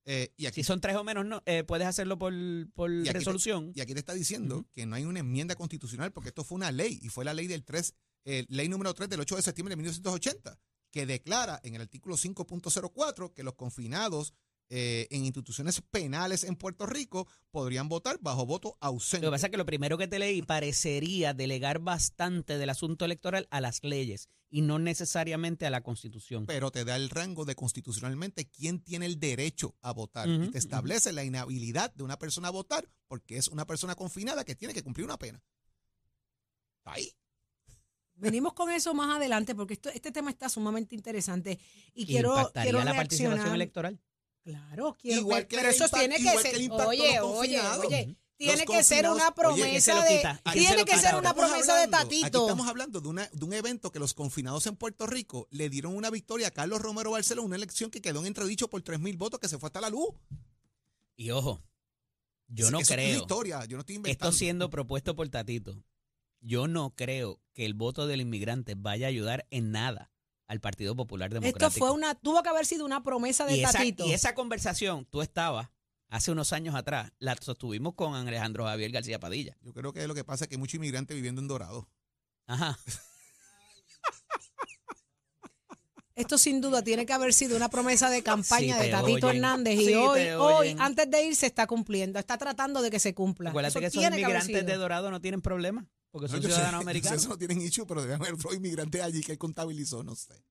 Eh, 0.04 0.32
y, 0.36 0.46
aquí, 0.46 0.62
Si 0.62 0.66
son 0.66 0.80
tres 0.80 0.94
o 0.96 1.02
menos, 1.02 1.26
no, 1.26 1.42
eh, 1.46 1.64
puedes 1.64 1.86
hacerlo 1.86 2.16
por, 2.18 2.32
por 2.74 2.90
Y 2.92 3.00
aquí 3.00 3.06
te- 3.08 3.12
resolución. 3.14 3.72
y 3.74 3.80
aquí 3.80 3.92
te 3.92 3.98
está 3.98 4.14
diciendo 4.14 4.64
que 4.72 4.86
no 4.86 4.94
hay 4.94 5.04
una 5.04 5.18
enmienda 5.20 5.56
constitucional 5.56 6.12
porque 6.12 6.28
esto 6.28 6.44
fue 6.44 6.56
una 6.56 6.70
ley 6.70 6.98
y 7.02 7.08
fue 7.08 7.24
la 7.24 7.34
ley 7.34 7.48
del 7.48 7.64
3, 7.64 7.94
eh, 8.24 8.44
ley 8.48 8.68
número 8.68 8.94
3 8.94 9.08
del 9.08 9.20
8 9.20 9.34
de 9.36 9.42
septiembre 9.42 9.72
de 9.72 9.76
1980, 9.76 10.58
que 10.92 11.06
declara 11.06 11.58
en 11.64 11.74
el 11.74 11.80
artículo 11.82 12.16
5.04 12.16 13.32
que 13.34 13.42
los 13.42 13.54
confinados 13.54 14.32
eh, 14.68 15.06
en 15.10 15.24
instituciones 15.24 15.80
penales 15.80 16.42
en 16.42 16.56
Puerto 16.56 16.86
Rico 16.86 17.28
podrían 17.50 17.88
votar 17.88 18.18
bajo 18.20 18.46
voto 18.46 18.76
ausente. 18.80 19.24
Lo 19.24 19.30
que 19.30 19.36
pasa 19.36 19.46
es 19.46 19.50
que 19.52 19.56
lo 19.56 19.66
primero 19.66 19.96
que 19.96 20.08
te 20.08 20.18
leí 20.18 20.42
parecería 20.42 21.34
delegar 21.34 21.78
bastante 21.78 22.58
del 22.58 22.70
asunto 22.70 23.04
electoral 23.04 23.46
a 23.50 23.60
las 23.60 23.84
leyes 23.84 24.28
y 24.50 24.62
no 24.62 24.78
necesariamente 24.78 25.66
a 25.66 25.70
la 25.70 25.82
constitución. 25.82 26.46
pero 26.46 26.70
te 26.70 26.84
da 26.84 26.96
el 26.96 27.10
rango 27.10 27.44
de 27.44 27.54
constitucionalmente 27.54 28.48
quién 28.48 28.80
tiene 28.80 29.06
el 29.06 29.20
derecho 29.20 29.76
a 29.82 29.92
votar 29.92 30.28
y 30.28 30.50
te 30.50 30.58
establece 30.58 31.12
la 31.12 31.24
inhabilidad 31.24 31.92
de 31.94 32.02
una 32.02 32.18
persona 32.18 32.48
a 32.48 32.52
votar 32.52 32.88
porque 33.06 33.36
es 33.36 33.48
una 33.48 33.66
persona 33.66 33.94
confinada 33.94 34.44
que 34.44 34.54
tiene 34.54 34.74
que 34.74 34.82
cumplir 34.82 35.04
una 35.04 35.18
pena. 35.18 35.42
Está 36.78 36.92
Ahí. 36.92 37.12
Venimos 38.14 38.54
con 38.54 38.70
eso 38.70 38.94
más 38.94 39.16
adelante 39.16 39.54
porque 39.54 39.74
esto, 39.74 39.90
este 39.90 40.10
tema 40.10 40.30
está 40.30 40.48
sumamente 40.48 40.94
interesante 40.94 41.58
y 41.92 42.06
quiero, 42.06 42.30
Impactaría 42.36 42.70
quiero 42.70 42.84
la 42.84 42.94
participación 42.94 43.54
electoral. 43.54 44.00
Claro, 44.46 44.96
quiero 44.96 45.22
Igual 45.22 45.38
pero- 45.40 45.48
que 45.48 45.56
pero 45.56 45.68
eso 45.70 45.84
impact- 45.86 45.98
tiene 45.98 46.16
que 46.18 46.22
que 46.22 46.38
ser. 46.38 46.56
de 46.56 46.70
oye, 46.70 47.20
oye, 47.20 47.60
oye, 47.60 48.16
tiene 48.36 48.64
que 48.64 48.84
ser 48.84 49.06
una 49.08 49.14
oye, 49.14 49.24
que 49.26 49.32
promesa 49.34 50.04
de 50.04 50.22
que 50.22 50.52
tiene 50.52 50.84
que 50.84 50.96
ser 50.98 51.16
una 51.16 51.30
Estamos 51.30 51.34
promesa 51.50 51.74
de 51.74 51.82
Aquí 51.82 51.90
Tatito. 52.20 52.42
estamos 52.42 52.68
hablando 52.68 53.00
de, 53.00 53.08
una- 53.08 53.28
de 53.32 53.44
un 53.44 53.52
evento 53.54 53.90
que 53.90 53.98
los 53.98 54.14
confinados 54.14 54.68
en 54.68 54.76
Puerto 54.76 55.08
Rico 55.08 55.48
le 55.50 55.68
dieron 55.68 55.96
una 55.96 56.10
victoria 56.10 56.46
a 56.46 56.50
Carlos 56.52 56.80
Romero 56.80 57.10
Barceló, 57.10 57.42
una 57.42 57.56
elección 57.56 57.90
que 57.90 58.00
quedó 58.00 58.20
en 58.20 58.26
entredicho 58.26 58.68
por 58.70 58.82
3 58.82 59.00
mil 59.00 59.16
votos 59.16 59.40
que 59.40 59.48
se 59.48 59.58
fue 59.58 59.66
hasta 59.66 59.80
la 59.80 59.90
luz. 59.90 60.10
Y 61.16 61.30
ojo, 61.30 61.60
yo 62.46 62.70
no 62.70 62.78
eso 62.78 62.82
Es 62.82 62.90
una 62.90 62.96
creo, 63.02 63.18
historia, 63.18 63.64
yo 63.64 63.76
no 63.78 63.80
estoy 63.80 63.96
esto 63.96 64.00
inventando. 64.08 64.32
siendo 64.36 64.70
propuesto 64.70 65.16
por 65.16 65.28
Tatito, 65.28 65.82
yo 66.40 66.68
no 66.68 66.94
creo 66.94 67.40
que 67.52 67.66
el 67.66 67.74
voto 67.74 68.06
del 68.06 68.20
inmigrante 68.20 68.76
vaya 68.76 69.06
a 69.06 69.08
ayudar 69.08 69.44
en 69.50 69.72
nada 69.72 70.12
al 70.46 70.60
Partido 70.60 70.94
Popular 70.94 71.30
Democrático. 71.30 71.66
Esto 71.66 71.78
fue 71.78 71.90
una, 71.90 72.14
tuvo 72.14 72.42
que 72.42 72.48
haber 72.48 72.66
sido 72.66 72.84
una 72.84 73.02
promesa 73.02 73.46
de 73.46 73.56
y 73.56 73.64
esa, 73.64 73.72
Tatito. 73.72 74.06
y 74.06 74.12
esa 74.12 74.34
conversación, 74.34 75.04
tú 75.06 75.22
estabas 75.22 75.68
hace 76.08 76.30
unos 76.30 76.52
años 76.52 76.74
atrás, 76.74 77.12
la 77.18 77.36
sostuvimos 77.36 77.94
con 77.94 78.14
Alejandro 78.14 78.64
Javier 78.64 78.90
García 78.90 79.18
Padilla. 79.18 79.56
Yo 79.62 79.72
creo 79.72 79.92
que 79.92 80.06
lo 80.06 80.14
que 80.14 80.24
pasa 80.24 80.44
es 80.44 80.48
que 80.48 80.54
hay 80.54 80.60
muchos 80.60 80.74
inmigrantes 80.74 81.14
viviendo 81.14 81.40
en 81.40 81.48
Dorado. 81.48 81.88
Ajá. 82.46 82.78
Esto 86.14 86.38
sin 86.38 86.62
duda 86.62 86.82
tiene 86.82 87.04
que 87.04 87.12
haber 87.12 87.34
sido 87.34 87.58
una 87.58 87.68
promesa 87.68 88.08
de 88.08 88.22
campaña 88.22 88.78
Sí 88.78 88.84
de 88.84 88.90
Tatito 88.90 89.26
oyen. 89.26 89.36
Hernández 89.36 89.74
y 89.74 89.86
Sí 89.86 89.94
hoy, 89.94 90.28
hoy, 90.30 90.76
antes 90.78 91.10
de 91.10 91.22
ir, 91.22 91.36
se 91.36 91.44
está 91.44 91.66
cumpliendo. 91.66 92.18
Está 92.18 92.38
tratando 92.38 92.80
de 92.80 92.90
que 92.90 92.98
se 92.98 93.14
cumpla. 93.14 93.50
Acuérdate 93.50 93.72
Eso 93.72 93.80
que 93.80 93.86
esos 93.86 94.00
tiene 94.00 94.16
que 94.16 94.24
haber 94.24 94.40
inmigrantes 94.42 94.66
de 94.66 94.78
Dorado 94.78 95.10
no 95.10 95.20
tienen 95.20 95.42
problema, 95.42 95.86
porque 96.16 96.28
son 96.28 96.40
No, 96.40 96.48
ciudadanos 96.48 96.78
sé, 96.80 96.82
americanos. 96.82 97.20
Eso 97.20 97.28
no 97.28 97.36
tienen 97.36 97.60
issue, 97.60 97.86
pero 97.86 98.00
debe 98.00 98.14
haber 98.14 98.32
otro 98.32 98.54
inmigrante 98.54 99.02
allí 99.02 99.20
que 99.20 99.32
él 99.32 99.38
contabilizó, 99.38 100.02
no 100.02 100.14
sé. 100.14 100.42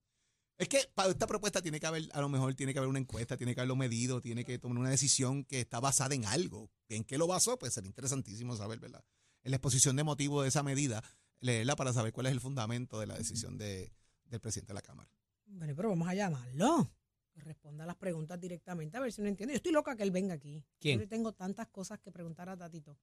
Es 0.58 0.70
que 0.70 0.80
para 0.94 1.10
esta 1.10 1.26
propuesta 1.26 1.62
tiene 1.62 1.80
que 1.80 1.88
haber, 1.88 2.08
a 2.14 2.22
lo 2.22 2.30
mejor 2.30 2.54
tiene 2.54 2.72
que 2.72 2.80
haber 2.80 2.90
una 2.90 3.00
encuesta, 3.00 3.36
tiene 3.36 3.56
que 3.56 3.62
haberlo 3.62 3.76
medido, 3.76 4.22
tiene 4.22 4.46
que 4.46 4.60
tomar 4.60 4.78
una 4.78 4.90
decisión 4.92 5.44
que 5.44 5.60
está 5.60 5.80
basada 5.80 6.14
en 6.14 6.26
algo. 6.26 6.70
¿En 6.88 7.04
qué 7.04 7.18
lo 7.18 7.26
basó? 7.26 7.58
Pues 7.58 7.74
sería 7.74 7.88
interesantísimo 7.88 8.56
saber, 8.56 8.80
¿verdad? 8.80 9.04
En 9.44 9.52
la 9.52 9.58
exposición 9.58 9.96
de 9.96 10.04
motivo 10.04 10.44
de 10.44 10.50
esa 10.50 10.62
medida, 10.64 11.04
leerla 11.40 11.76
para 11.76 11.92
saber 11.94 12.14
cuál 12.14 12.28
es 12.28 12.32
el 12.32 12.40
fundamento 12.40 13.00
de 13.00 13.08
la 13.08 13.18
decisión 13.18 13.58
de, 13.58 13.92
del 14.26 14.40
presidente 14.40 14.70
de 14.70 14.76
la 14.76 14.82
Cámara. 14.82 15.10
Bueno, 15.46 15.74
pero 15.76 15.90
vamos 15.90 16.08
a 16.08 16.14
llamarlo. 16.14 16.92
Responda 17.36 17.86
las 17.86 17.98
preguntas 17.98 18.40
directamente, 18.40 18.96
a 18.96 19.02
ver 19.02 19.12
si 19.12 19.22
no 19.22 19.28
entiende. 19.28 19.54
Yo 19.54 19.58
estoy 19.58 19.74
loca 19.74 19.96
que 19.98 20.04
él 20.04 20.12
venga 20.12 20.36
aquí. 20.36 20.64
¿Quién? 20.80 21.00
Yo 21.00 21.02
le 21.02 21.08
tengo 21.08 21.34
tantas 21.34 21.68
cosas 21.68 22.00
que 22.00 22.12
preguntar 22.12 22.48
a 22.48 22.56
Tatito. 22.56 22.98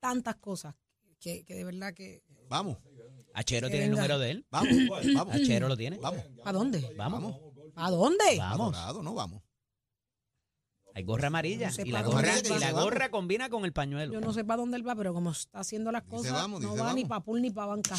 Tantas 0.00 0.36
cosas 0.36 0.74
que, 1.24 1.42
que 1.44 1.54
de 1.54 1.64
verdad 1.64 1.94
que... 1.94 2.22
Vamos, 2.50 2.76
Achero 3.32 3.68
tiene 3.68 3.86
el 3.86 3.90
venga. 3.92 4.02
número 4.02 4.18
de 4.18 4.30
él. 4.30 4.46
vamos, 4.50 4.70
vamos. 5.14 5.34
Achero 5.34 5.68
lo 5.68 5.76
tiene. 5.76 5.96
Vamos, 5.98 6.22
¿A 6.44 6.52
dónde? 6.52 6.94
Vamos. 6.96 7.34
¿A 7.74 7.90
dónde? 7.90 8.36
Vamos. 8.38 8.74
Adorado, 8.76 9.02
no 9.02 9.14
vamos. 9.14 9.42
Hay 10.94 11.02
gorra 11.02 11.26
amarilla. 11.28 11.68
No 11.68 11.72
sé 11.72 11.82
y 11.86 11.90
la 11.90 12.02
gorra, 12.02 12.38
y 12.38 12.58
la 12.60 12.70
gorra 12.70 13.10
combina 13.10 13.48
con 13.48 13.64
el 13.64 13.72
pañuelo. 13.72 14.12
Yo 14.12 14.20
no 14.20 14.32
sé 14.32 14.44
para 14.44 14.58
dónde 14.58 14.76
él 14.76 14.86
va, 14.86 14.94
pero 14.94 15.12
como 15.12 15.32
está 15.32 15.60
haciendo 15.60 15.90
las 15.90 16.04
Dice 16.04 16.16
cosas, 16.16 16.32
vamos, 16.34 16.60
no 16.60 16.76
va 16.76 16.92
ni 16.92 17.04
para 17.06 17.24
pool 17.24 17.40
ni 17.42 17.50
para 17.50 17.68
banca. 17.68 17.96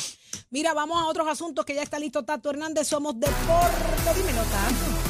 Mira, 0.51 0.73
vamos 0.73 0.97
a 1.01 1.07
otros 1.07 1.27
asuntos 1.27 1.65
que 1.65 1.75
ya 1.75 1.81
está 1.81 1.99
listo 1.99 2.23
Tato 2.23 2.51
Hernández. 2.51 2.87
Somos 2.87 3.19
Deporte. 3.19 4.13
Dímelo, 4.15 4.43
Tato. 4.43 5.04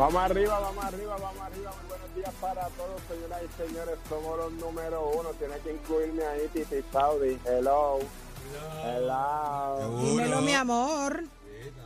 Vamos 0.00 0.22
arriba, 0.22 0.58
vamos 0.58 0.82
arriba, 0.82 1.14
vamos 1.20 1.42
arriba. 1.42 1.72
Muy 1.78 1.88
buenos 1.90 2.14
días 2.16 2.34
para 2.40 2.68
todos, 2.68 3.02
señoras 3.06 3.42
y 3.44 3.68
señores. 3.68 3.98
Somos 4.08 4.38
los 4.38 4.52
número 4.54 5.10
uno. 5.10 5.28
Tiene 5.38 5.58
que 5.58 5.72
incluirme 5.74 6.24
ahí, 6.24 6.48
Titi 6.54 6.76
Saudi. 6.90 7.38
Hello. 7.44 7.98
Hello. 8.82 9.76
Seguro. 9.78 10.00
Dímelo, 10.00 10.40
mi 10.40 10.54
amor. 10.54 11.24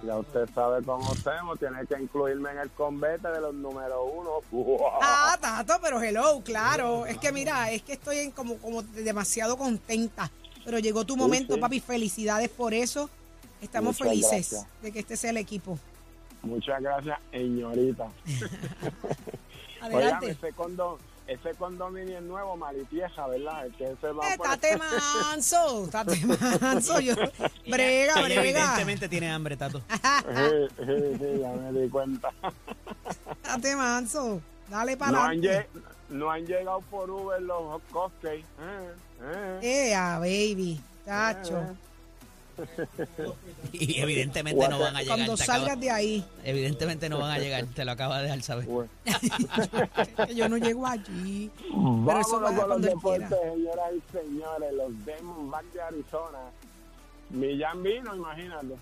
Ya 0.04 0.16
usted 0.16 0.48
sabe 0.54 0.84
cómo 0.84 1.10
hacemos. 1.10 1.58
Tiene 1.58 1.84
que 1.88 2.00
incluirme 2.00 2.52
en 2.52 2.58
el 2.58 2.70
convete 2.70 3.26
de 3.26 3.40
los 3.40 3.52
número 3.52 4.04
uno. 4.04 4.30
Ah, 5.02 5.36
Tato, 5.40 5.80
pero 5.82 6.00
hello, 6.00 6.40
claro. 6.44 7.06
Es 7.06 7.18
que 7.18 7.32
mira, 7.32 7.72
es 7.72 7.82
que 7.82 7.94
estoy 7.94 8.18
en 8.18 8.30
como, 8.30 8.58
como 8.58 8.82
demasiado 8.82 9.56
contenta. 9.56 10.30
Pero 10.64 10.78
llegó 10.78 11.04
tu 11.04 11.16
momento, 11.16 11.54
sí. 11.54 11.60
papi. 11.60 11.80
Felicidades 11.80 12.48
por 12.48 12.74
eso. 12.74 13.10
Estamos 13.60 13.98
Muchas 13.98 14.08
felices 14.08 14.30
gracias. 14.52 14.66
de 14.82 14.92
que 14.92 15.00
este 15.00 15.16
sea 15.16 15.30
el 15.30 15.38
equipo. 15.38 15.80
Muchas 16.44 16.80
gracias, 16.82 17.18
señorita. 17.32 18.06
Adelante. 19.80 20.26
Oigan, 20.26 20.30
ese, 20.30 20.52
condo, 20.52 20.98
ese 21.26 21.50
condominio 21.54 22.18
es 22.18 22.24
nuevo, 22.24 22.56
Maritieja, 22.56 23.26
¿verdad? 23.26 23.66
El 23.66 23.72
que 23.74 23.94
se 24.00 24.08
va 24.12 24.32
Eh, 24.32 24.36
por- 24.36 24.46
Tate 24.46 24.76
manso, 25.30 25.88
tate 25.90 26.20
manso. 26.60 27.00
Yo, 27.00 27.14
brega, 27.70 28.14
brega. 28.22 28.40
evidentemente 28.42 29.08
tiene 29.08 29.30
hambre, 29.30 29.56
Tato. 29.56 29.80
Sí, 29.80 30.68
sí, 30.78 31.18
sí, 31.18 31.38
ya 31.40 31.50
me 31.52 31.80
di 31.80 31.88
cuenta. 31.88 32.30
Tate 33.42 33.76
manso. 33.76 34.40
Dale 34.68 34.96
para 34.96 35.12
No 35.12 35.22
han, 35.22 35.40
no 36.08 36.30
han 36.30 36.46
llegado 36.46 36.80
por 36.90 37.10
Uber 37.10 37.40
los 37.42 37.82
cupcakes. 37.92 38.44
Eh, 38.60 38.94
eh, 39.62 39.90
Ea, 39.90 40.18
baby. 40.18 40.80
Tacho. 41.04 41.58
eh. 41.60 41.74
Y 43.72 44.00
evidentemente 44.00 44.68
no 44.68 44.78
van 44.78 44.96
a 44.96 45.02
llegar. 45.02 45.16
Cuando 45.16 45.36
salgas 45.36 45.80
de 45.80 45.90
ahí, 45.90 46.24
Evidentemente 46.44 47.08
no 47.08 47.18
van 47.18 47.32
a 47.32 47.38
llegar. 47.38 47.64
Te 47.66 47.84
lo 47.84 47.92
acaba 47.92 48.18
de 48.18 48.24
dejar 48.24 48.42
saber. 48.42 48.66
Bueno, 48.66 48.90
yo 50.34 50.48
no 50.48 50.56
llego 50.58 50.86
allí. 50.86 51.50
Pero 52.06 52.20
eso 52.20 52.40
va 52.40 52.54
con 52.54 52.68
los 52.68 52.82
deportes, 52.82 53.28
señoras 53.28 53.90
y 53.96 54.16
señores. 54.16 54.72
Los 54.74 55.04
Diamondbacks 55.04 55.72
de 55.72 55.82
Arizona. 55.82 56.38
Millán 57.30 57.82
vino, 57.82 58.14
imagínate. 58.14 58.74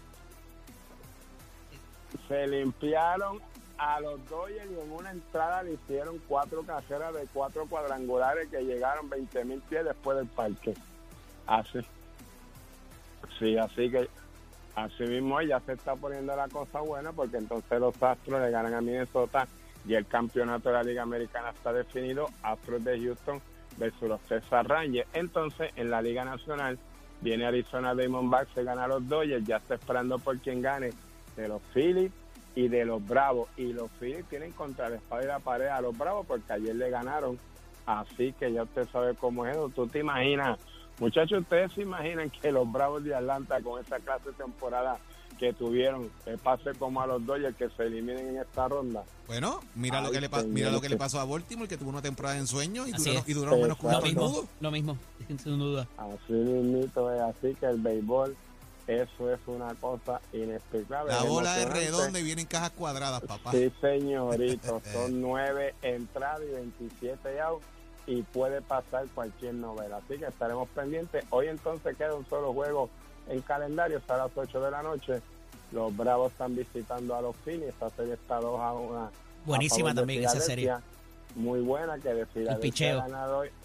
Se 2.29 2.47
limpiaron 2.47 3.41
a 3.79 4.01
los 4.01 4.29
Dodgers 4.29 4.71
y 4.71 4.81
en 4.81 4.93
una 4.93 5.11
entrada 5.11 5.63
le 5.63 5.75
hicieron 5.75 6.21
cuatro 6.29 6.63
caseras 6.63 7.15
de 7.15 7.27
cuatro 7.33 7.67
cuadrangulares 7.67 8.49
que 8.49 8.61
llegaron 8.61 9.09
20 9.09 9.45
mil 9.45 9.61
pies 9.63 9.85
después 9.85 10.19
del 10.19 10.27
parque. 10.27 10.75
Así. 11.47 11.81
Sí, 13.39 13.57
así 13.57 13.91
que 13.91 14.09
así 14.75 15.03
mismo 15.05 15.41
ya 15.43 15.61
se 15.61 15.73
está 15.73 15.97
poniendo 15.97 16.35
la 16.35 16.49
cosa 16.49 16.81
buena 16.81 17.13
porque 17.13 17.37
entonces 17.37 17.81
los 17.81 18.01
Astros 18.03 18.41
le 18.41 18.51
ganan 18.51 18.75
a 18.75 18.81
Minnesota 18.81 19.47
y 19.87 19.95
el 19.95 20.07
campeonato 20.07 20.69
de 20.69 20.75
la 20.75 20.83
Liga 20.83 21.03
Americana 21.03 21.51
está 21.51 21.73
definido, 21.73 22.29
Astros 22.43 22.85
de 22.85 23.01
Houston 23.01 23.41
versus 23.79 24.09
los 24.09 24.21
Texas 24.23 24.67
Rangers. 24.67 25.09
Entonces, 25.13 25.71
en 25.77 25.91
la 25.91 26.03
Liga 26.03 26.25
Nacional 26.25 26.79
viene 27.21 27.47
Arizona 27.47 27.95
Diamondbacks, 27.95 28.53
se 28.55 28.65
gana 28.65 28.85
a 28.85 28.89
los 28.89 29.09
Dodgers, 29.09 29.45
ya 29.45 29.57
está 29.57 29.75
esperando 29.75 30.19
por 30.19 30.39
quien 30.39 30.63
gane 30.63 30.91
de 31.37 31.49
los 31.49 31.63
Phillies 31.73 32.13
y 32.55 32.69
de 32.69 32.85
los 32.85 33.05
Bravos. 33.07 33.49
Y 33.57 33.73
los 33.73 33.91
Phillies 33.93 34.25
tienen 34.27 34.53
contra 34.53 34.89
la 34.89 34.97
espada 34.97 35.25
y 35.25 35.27
la 35.27 35.39
pared 35.39 35.67
a 35.67 35.81
los 35.81 35.97
Bravos 35.97 36.27
porque 36.27 36.53
ayer 36.53 36.75
le 36.77 36.91
ganaron. 36.91 37.39
Así 37.87 38.33
que 38.35 38.53
ya 38.53 38.63
usted 38.63 38.89
sabe 38.91 39.15
cómo 39.15 39.47
es 39.47 39.57
eso. 39.57 39.69
Tú 39.71 39.87
te 39.89 40.01
imaginas, 40.01 40.59
muchachos, 40.99 41.41
ustedes 41.41 41.73
se 41.73 41.83
imaginan 41.83 42.31
que 42.31 42.53
los 42.53 42.71
Bravos 42.71 43.05
de 43.05 43.15
Atlanta 43.15 43.61
con 43.61 43.81
esa 43.81 43.99
clase 44.01 44.31
de 44.31 44.35
temporada 44.35 44.99
que 45.39 45.53
tuvieron, 45.53 46.09
que 46.25 46.39
pase 46.39 46.73
como 46.79 47.01
a 47.01 47.07
los 47.09 47.27
Dodgers 47.27 47.57
que 47.57 47.69
se 47.71 47.83
eliminen 47.85 48.29
en 48.29 48.37
esta 48.37 48.69
ronda. 48.69 49.03
Bueno, 49.27 49.61
mira 49.75 50.01
lo 50.01 50.13
que 50.13 50.21
le 50.21 50.29
mira 50.47 50.71
lo 50.71 50.81
que 50.81 50.89
le 50.89 50.97
pasó 50.97 51.19
a 51.19 51.25
Baltimore, 51.25 51.69
que 51.69 51.77
tuvo 51.77 51.91
una 51.91 52.01
temporada 52.01 52.37
en 52.37 52.47
sueño 52.47 52.87
y 52.87 52.93
duró, 52.93 53.25
y 53.27 53.33
duró 53.33 53.57
menos 53.57 53.77
que 53.77 53.87
un 53.87 53.93
Lo 53.93 53.99
Lo 53.99 54.05
mismo. 54.05 54.49
Lo 54.61 54.71
mismo. 54.71 54.99
Sin 55.43 55.59
duda. 55.59 55.89
Así 55.97 56.33
mismito 56.33 57.13
es, 57.13 57.21
así 57.21 57.57
que 57.59 57.67
el 57.67 57.81
béisbol, 57.81 58.37
eso 58.87 59.33
es 59.33 59.41
una 59.47 59.75
cosa 59.75 60.21
inexplicable. 60.33 61.13
La 61.13 61.25
bola 61.25 61.57
es 61.57 61.65
emocionante. 61.65 61.91
redonda 61.91 62.21
y 62.21 62.23
viene 62.23 62.43
en 62.43 62.49
cajas 62.49 62.71
cuadradas, 62.71 63.23
papá. 63.23 63.51
Sí, 63.51 63.73
señorito, 63.81 64.81
son 64.93 65.21
nueve 65.21 65.75
entradas 65.83 66.43
y 66.49 66.55
27 66.55 67.41
outs 67.41 67.67
y 68.07 68.23
puede 68.23 68.61
pasar 68.63 69.07
cualquier 69.15 69.55
novela. 69.55 69.99
Así 69.99 70.19
que 70.19 70.27
estaremos 70.27 70.69
pendientes. 70.71 71.25
Hoy 71.31 71.49
entonces 71.49 71.97
queda 71.97 72.15
un 72.15 72.27
solo 72.27 72.53
juego 72.53 72.89
en 73.29 73.41
calendario, 73.43 73.99
está 73.99 74.15
a 74.15 74.27
las 74.27 74.31
8 74.35 74.61
de 74.61 74.71
la 74.71 74.83
noche. 74.83 75.21
Los 75.71 75.97
Bravos 75.97 76.33
están 76.33 76.55
visitando 76.55 77.15
a 77.15 77.23
los 77.23 77.35
Phillies. 77.37 77.71
Esta 77.71 77.91
serie 77.91 78.15
está 78.15 78.41
2 78.41 78.61
a 78.61 78.73
1. 78.73 79.11
Buenísima 79.47 79.95
también 79.95 80.25
esa 80.25 80.41
serie. 80.41 80.75
Muy 81.35 81.61
buena 81.61 81.99
que 81.99 82.13
de 82.13 82.27
Filadelfia. 82.27 83.05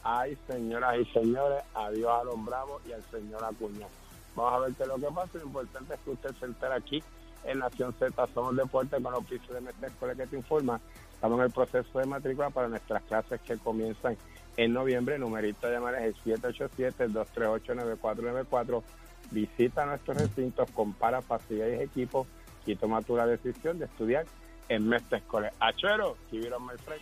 Ay, 0.04 0.38
señoras 0.48 0.98
y 1.00 1.06
señores, 1.06 1.64
adiós 1.74 2.22
a 2.22 2.24
los 2.24 2.46
Bravos 2.46 2.82
y 2.88 2.94
al 2.94 3.04
señor 3.12 3.44
Acuña. 3.44 3.88
Vamos 4.36 4.54
a 4.54 4.60
ver 4.60 4.74
qué 4.76 4.84
es 4.84 4.90
lo 4.90 4.96
que 4.96 5.08
pasa. 5.08 5.30
Lo 5.34 5.44
importante 5.44 5.94
es 5.96 6.00
que 6.00 6.12
usted 6.12 6.30
se 6.40 6.46
entere 6.46 6.76
aquí 6.76 7.04
en 7.44 7.60
Nación 7.60 7.94
Z. 8.00 8.28
Somos 8.34 8.56
Deportes 8.56 9.04
con 9.04 9.12
los 9.12 9.26
pisos 9.26 9.50
de 9.50 9.62
Mestre 9.62 10.16
que 10.16 10.28
te 10.28 10.36
informa. 10.38 10.80
Estamos 11.18 11.40
en 11.40 11.46
el 11.46 11.52
proceso 11.52 11.98
de 11.98 12.06
matrícula 12.06 12.52
para 12.52 12.68
nuestras 12.68 13.02
clases 13.02 13.42
que 13.42 13.58
comienzan 13.58 14.16
en 14.56 14.72
noviembre. 14.72 15.16
El 15.16 15.22
numerito 15.22 15.66
de 15.66 15.74
llamar 15.74 15.96
es 15.96 16.16
el 16.28 16.40
787-238-9494. 16.40 18.84
Visita 19.32 19.88
nuestros 19.88 20.16
recintos, 20.16 20.70
compara 20.70 21.24
facilidades 21.24 21.80
y 21.80 21.84
equipos 21.86 22.28
y 22.68 22.76
toma 22.76 23.02
tú 23.02 23.18
la 23.18 23.26
decisión 23.26 23.80
de 23.80 23.86
estudiar 23.86 24.28
en 24.70 24.88
Mestre 24.88 25.18
Escuela. 25.18 25.52
Achero, 25.60 26.18
give 26.30 26.46
it 26.46 26.54
on 26.54 26.68
my 26.68 26.78
friend. 26.86 27.02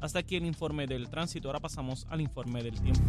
Hasta 0.00 0.20
aquí 0.20 0.36
el 0.36 0.44
informe 0.44 0.86
del 0.86 1.08
tránsito. 1.08 1.48
Ahora 1.48 1.60
pasamos 1.60 2.06
al 2.10 2.20
informe 2.20 2.62
del 2.62 2.80
tiempo. 2.80 3.00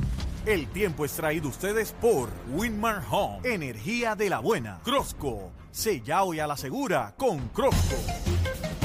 El 0.46 0.68
tiempo 0.68 1.06
es 1.06 1.14
traído 1.14 1.50
ustedes 1.50 1.94
por 2.02 2.30
Winmar 2.52 3.04
Home, 3.10 3.40
energía 3.44 4.16
de 4.16 4.30
la 4.30 4.40
buena. 4.40 4.80
Crosco, 4.84 5.52
sella 5.72 6.24
hoy 6.24 6.40
a 6.40 6.48
la 6.48 6.58
segura 6.58 7.16
con 7.18 7.48
Crosco. 7.50 7.96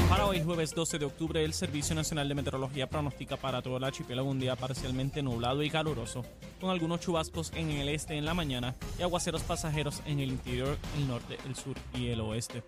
Para 0.09 0.25
hoy, 0.25 0.41
jueves 0.43 0.73
12 0.73 0.97
de 0.97 1.05
octubre, 1.05 1.45
el 1.45 1.53
Servicio 1.53 1.93
Nacional 1.93 2.27
de 2.27 2.33
Meteorología 2.33 2.89
pronostica 2.89 3.37
para 3.37 3.61
todo 3.61 3.77
el 3.77 3.83
archipiélago 3.83 4.27
un 4.27 4.39
día 4.39 4.55
parcialmente 4.55 5.21
nublado 5.21 5.61
y 5.61 5.69
caluroso, 5.69 6.25
con 6.59 6.71
algunos 6.71 6.99
chubascos 6.99 7.51
en 7.53 7.69
el 7.69 7.89
este 7.89 8.17
en 8.17 8.25
la 8.25 8.33
mañana 8.33 8.73
y 8.97 9.03
aguaceros 9.03 9.43
pasajeros 9.43 10.01
en 10.07 10.19
el 10.19 10.29
interior, 10.29 10.77
el 10.97 11.07
norte, 11.07 11.37
el 11.45 11.55
sur 11.55 11.75
y 11.93 12.07
el 12.07 12.21
oeste. 12.21 12.63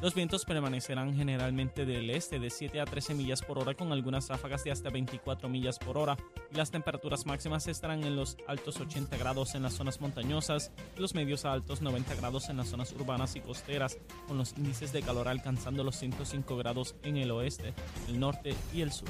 Los 0.00 0.14
vientos 0.14 0.44
permanecerán 0.44 1.16
generalmente 1.16 1.84
del 1.84 2.10
este 2.10 2.38
de 2.38 2.50
7 2.50 2.80
a 2.80 2.84
13 2.84 3.14
millas 3.14 3.42
por 3.42 3.58
hora 3.58 3.74
con 3.74 3.90
algunas 3.90 4.28
ráfagas 4.28 4.62
de 4.62 4.70
hasta 4.70 4.90
24 4.90 5.48
millas 5.48 5.80
por 5.80 5.98
hora 5.98 6.16
y 6.52 6.56
las 6.56 6.70
temperaturas 6.70 7.26
máximas 7.26 7.66
estarán 7.66 8.04
en 8.04 8.14
los 8.14 8.36
altos 8.46 8.78
80 8.78 9.16
grados 9.16 9.56
en 9.56 9.64
las 9.64 9.72
zonas 9.72 10.00
montañosas 10.00 10.70
y 10.96 11.00
los 11.00 11.16
medios 11.16 11.44
a 11.44 11.52
altos 11.52 11.82
90 11.82 12.14
grados 12.14 12.48
en 12.48 12.58
las 12.58 12.68
zonas 12.68 12.92
urbanas 12.92 13.34
y 13.34 13.40
costeras 13.40 13.98
con 14.28 14.38
los 14.38 14.56
índices 14.56 14.92
de 14.92 15.02
calor 15.02 15.26
alcanzando 15.26 15.82
los 15.82 15.96
105 15.96 16.56
grados 16.56 16.94
en 17.02 17.16
el 17.16 17.32
oeste, 17.32 17.74
el 18.06 18.20
norte 18.20 18.54
y 18.72 18.82
el 18.82 18.92
sur. 18.92 19.08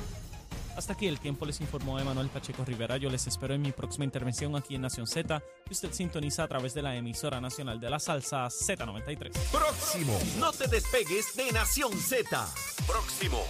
Hasta 0.79 0.93
aquí 0.93 1.09
el 1.09 1.19
tiempo 1.19 1.45
les 1.45 1.61
informó 1.61 1.99
Emanuel 1.99 2.29
Pacheco 2.29 2.65
Rivera. 2.65 2.97
Yo 2.99 3.11
les 3.11 3.27
espero 3.27 3.53
en 3.53 3.63
mi 3.63 3.73
próxima 3.73 4.05
intervención 4.05 4.55
aquí 4.55 4.77
en 4.77 4.83
Nación 4.83 5.09
Z, 5.09 5.43
que 5.67 5.73
usted 5.73 5.93
sintoniza 5.93 6.45
a 6.45 6.49
través 6.49 6.73
de 6.73 6.83
la 6.83 6.95
emisora 6.95 7.41
nacional 7.41 7.81
de 7.81 7.91
la 7.91 7.99
salsa 7.99 8.47
Z93. 8.47 9.33
Próximo. 9.51 10.17
No 10.39 10.53
te 10.53 10.69
despegues 10.69 11.35
de 11.35 11.51
Nación 11.51 11.93
Z. 11.99 12.49
Próximo. 12.87 13.45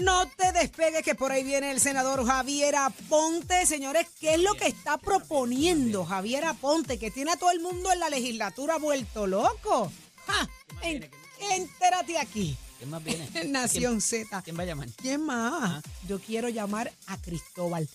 No 0.00 0.28
te 0.36 0.52
despegues 0.52 1.02
que 1.02 1.16
por 1.16 1.32
ahí 1.32 1.42
viene 1.42 1.72
el 1.72 1.80
senador 1.80 2.24
Javier 2.24 2.76
Aponte. 2.76 3.66
Señores, 3.66 4.06
¿qué 4.20 4.34
es 4.34 4.40
lo 4.40 4.54
que 4.54 4.68
está 4.68 4.96
proponiendo 4.96 6.04
Javier 6.04 6.44
Aponte? 6.44 7.00
Que 7.00 7.10
tiene 7.10 7.32
a 7.32 7.36
todo 7.36 7.50
el 7.50 7.58
mundo 7.58 7.90
en 7.92 7.98
la 7.98 8.08
legislatura 8.08 8.78
vuelto 8.78 9.26
loco. 9.26 9.90
Ja, 10.28 10.48
en- 10.82 11.10
entérate 11.50 12.16
aquí, 12.16 12.56
¿Quién 12.80 12.90
más 12.90 13.04
viene? 13.04 13.28
en 13.34 13.52
Nación 13.52 14.00
Z. 14.00 14.42
¿Quién 14.42 14.58
va 14.58 14.62
a 14.62 14.66
llamar? 14.66 14.88
¿Quién 14.96 15.20
más? 15.24 15.82
Yo 16.08 16.18
quiero 16.18 16.48
llamar 16.48 16.92
a 17.06 17.16
Cristóbal, 17.18 17.88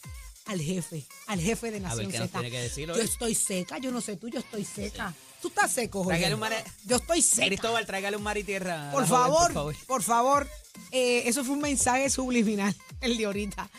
al 0.46 0.62
jefe, 0.62 1.06
al 1.28 1.42
jefe 1.42 1.72
de 1.72 1.80
Nación 1.82 2.10
qué 2.12 2.20
nos 2.20 2.28
Z. 2.30 2.40
tiene 2.40 2.52
que 2.56 2.62
decir 2.62 2.88
Yo 2.88 2.96
estoy 2.96 3.36
seca, 3.36 3.78
yo 3.80 3.92
no 3.92 4.00
sé 4.00 4.16
tú, 4.16 4.30
yo 4.30 4.40
estoy 4.40 4.64
seca. 4.64 5.14
Tú 5.42 5.50
estás 5.50 5.72
seco, 5.72 6.00
Jorge. 6.04 6.20
Tráigale 6.20 6.34
un 6.36 6.40
mar- 6.40 6.64
Yo 6.86 6.96
estoy 6.96 7.22
seca. 7.22 7.48
Cristóbal, 7.48 7.86
tráigale 7.86 8.16
un 8.18 8.24
mar 8.24 8.38
y 8.38 8.44
tierra. 8.44 8.90
a 8.90 8.92
Por 8.92 9.02
la 9.02 9.08
joven, 9.08 9.22
favor, 9.24 9.42
por 9.42 9.54
favor. 9.54 9.76
por 9.88 10.04
favor. 10.04 10.50
Eh, 10.92 11.24
eso 11.28 11.44
fue 11.44 11.56
un 11.56 11.62
mensaje 11.62 12.10
subliminal, 12.10 12.76
el 13.02 13.18
de 13.18 13.26
ahorita. 13.26 13.70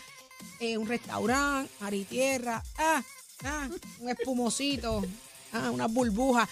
Eh, 0.59 0.77
un 0.77 0.87
restaurante, 0.87 1.71
mar 1.79 1.93
y 1.93 2.03
tierra, 2.05 2.63
ah, 2.77 3.03
ah, 3.43 3.69
un 3.99 4.09
espumosito, 4.09 5.05
ah, 5.53 5.71
unas 5.71 5.91
burbujas. 5.91 6.49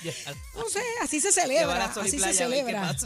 No 0.55 0.69
sé, 0.69 0.81
así 1.01 1.19
se 1.19 1.31
celebra, 1.31 1.85
así 1.85 2.11
se 2.11 2.17
Playa, 2.17 2.33
celebra. 2.33 2.95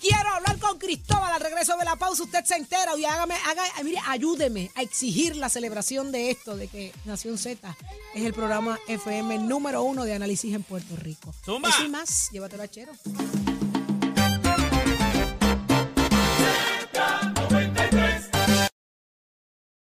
Quiero 0.00 0.28
hablar 0.28 0.58
con 0.58 0.78
Cristóbal 0.78 1.32
al 1.32 1.40
regreso 1.40 1.76
de 1.76 1.84
la 1.84 1.96
pausa. 1.96 2.22
Usted 2.22 2.44
se 2.44 2.54
entera 2.54 2.96
y 2.96 3.04
hágame, 3.04 3.34
haga, 3.46 3.64
mire, 3.82 3.98
ayúdeme 4.06 4.70
a 4.74 4.82
exigir 4.82 5.34
la 5.36 5.48
celebración 5.48 6.12
de 6.12 6.30
esto, 6.30 6.56
de 6.56 6.68
que 6.68 6.92
Nación 7.04 7.38
Z 7.38 7.76
es 8.14 8.24
el 8.24 8.32
programa 8.32 8.78
FM 8.86 9.38
número 9.38 9.82
uno 9.82 10.04
de 10.04 10.14
análisis 10.14 10.54
en 10.54 10.62
Puerto 10.62 10.94
Rico. 10.96 11.34
Eso 11.42 11.84
y 11.84 11.88
más, 11.88 12.30
llévatelo 12.30 12.62
a 12.62 12.68
Chero. 12.68 12.92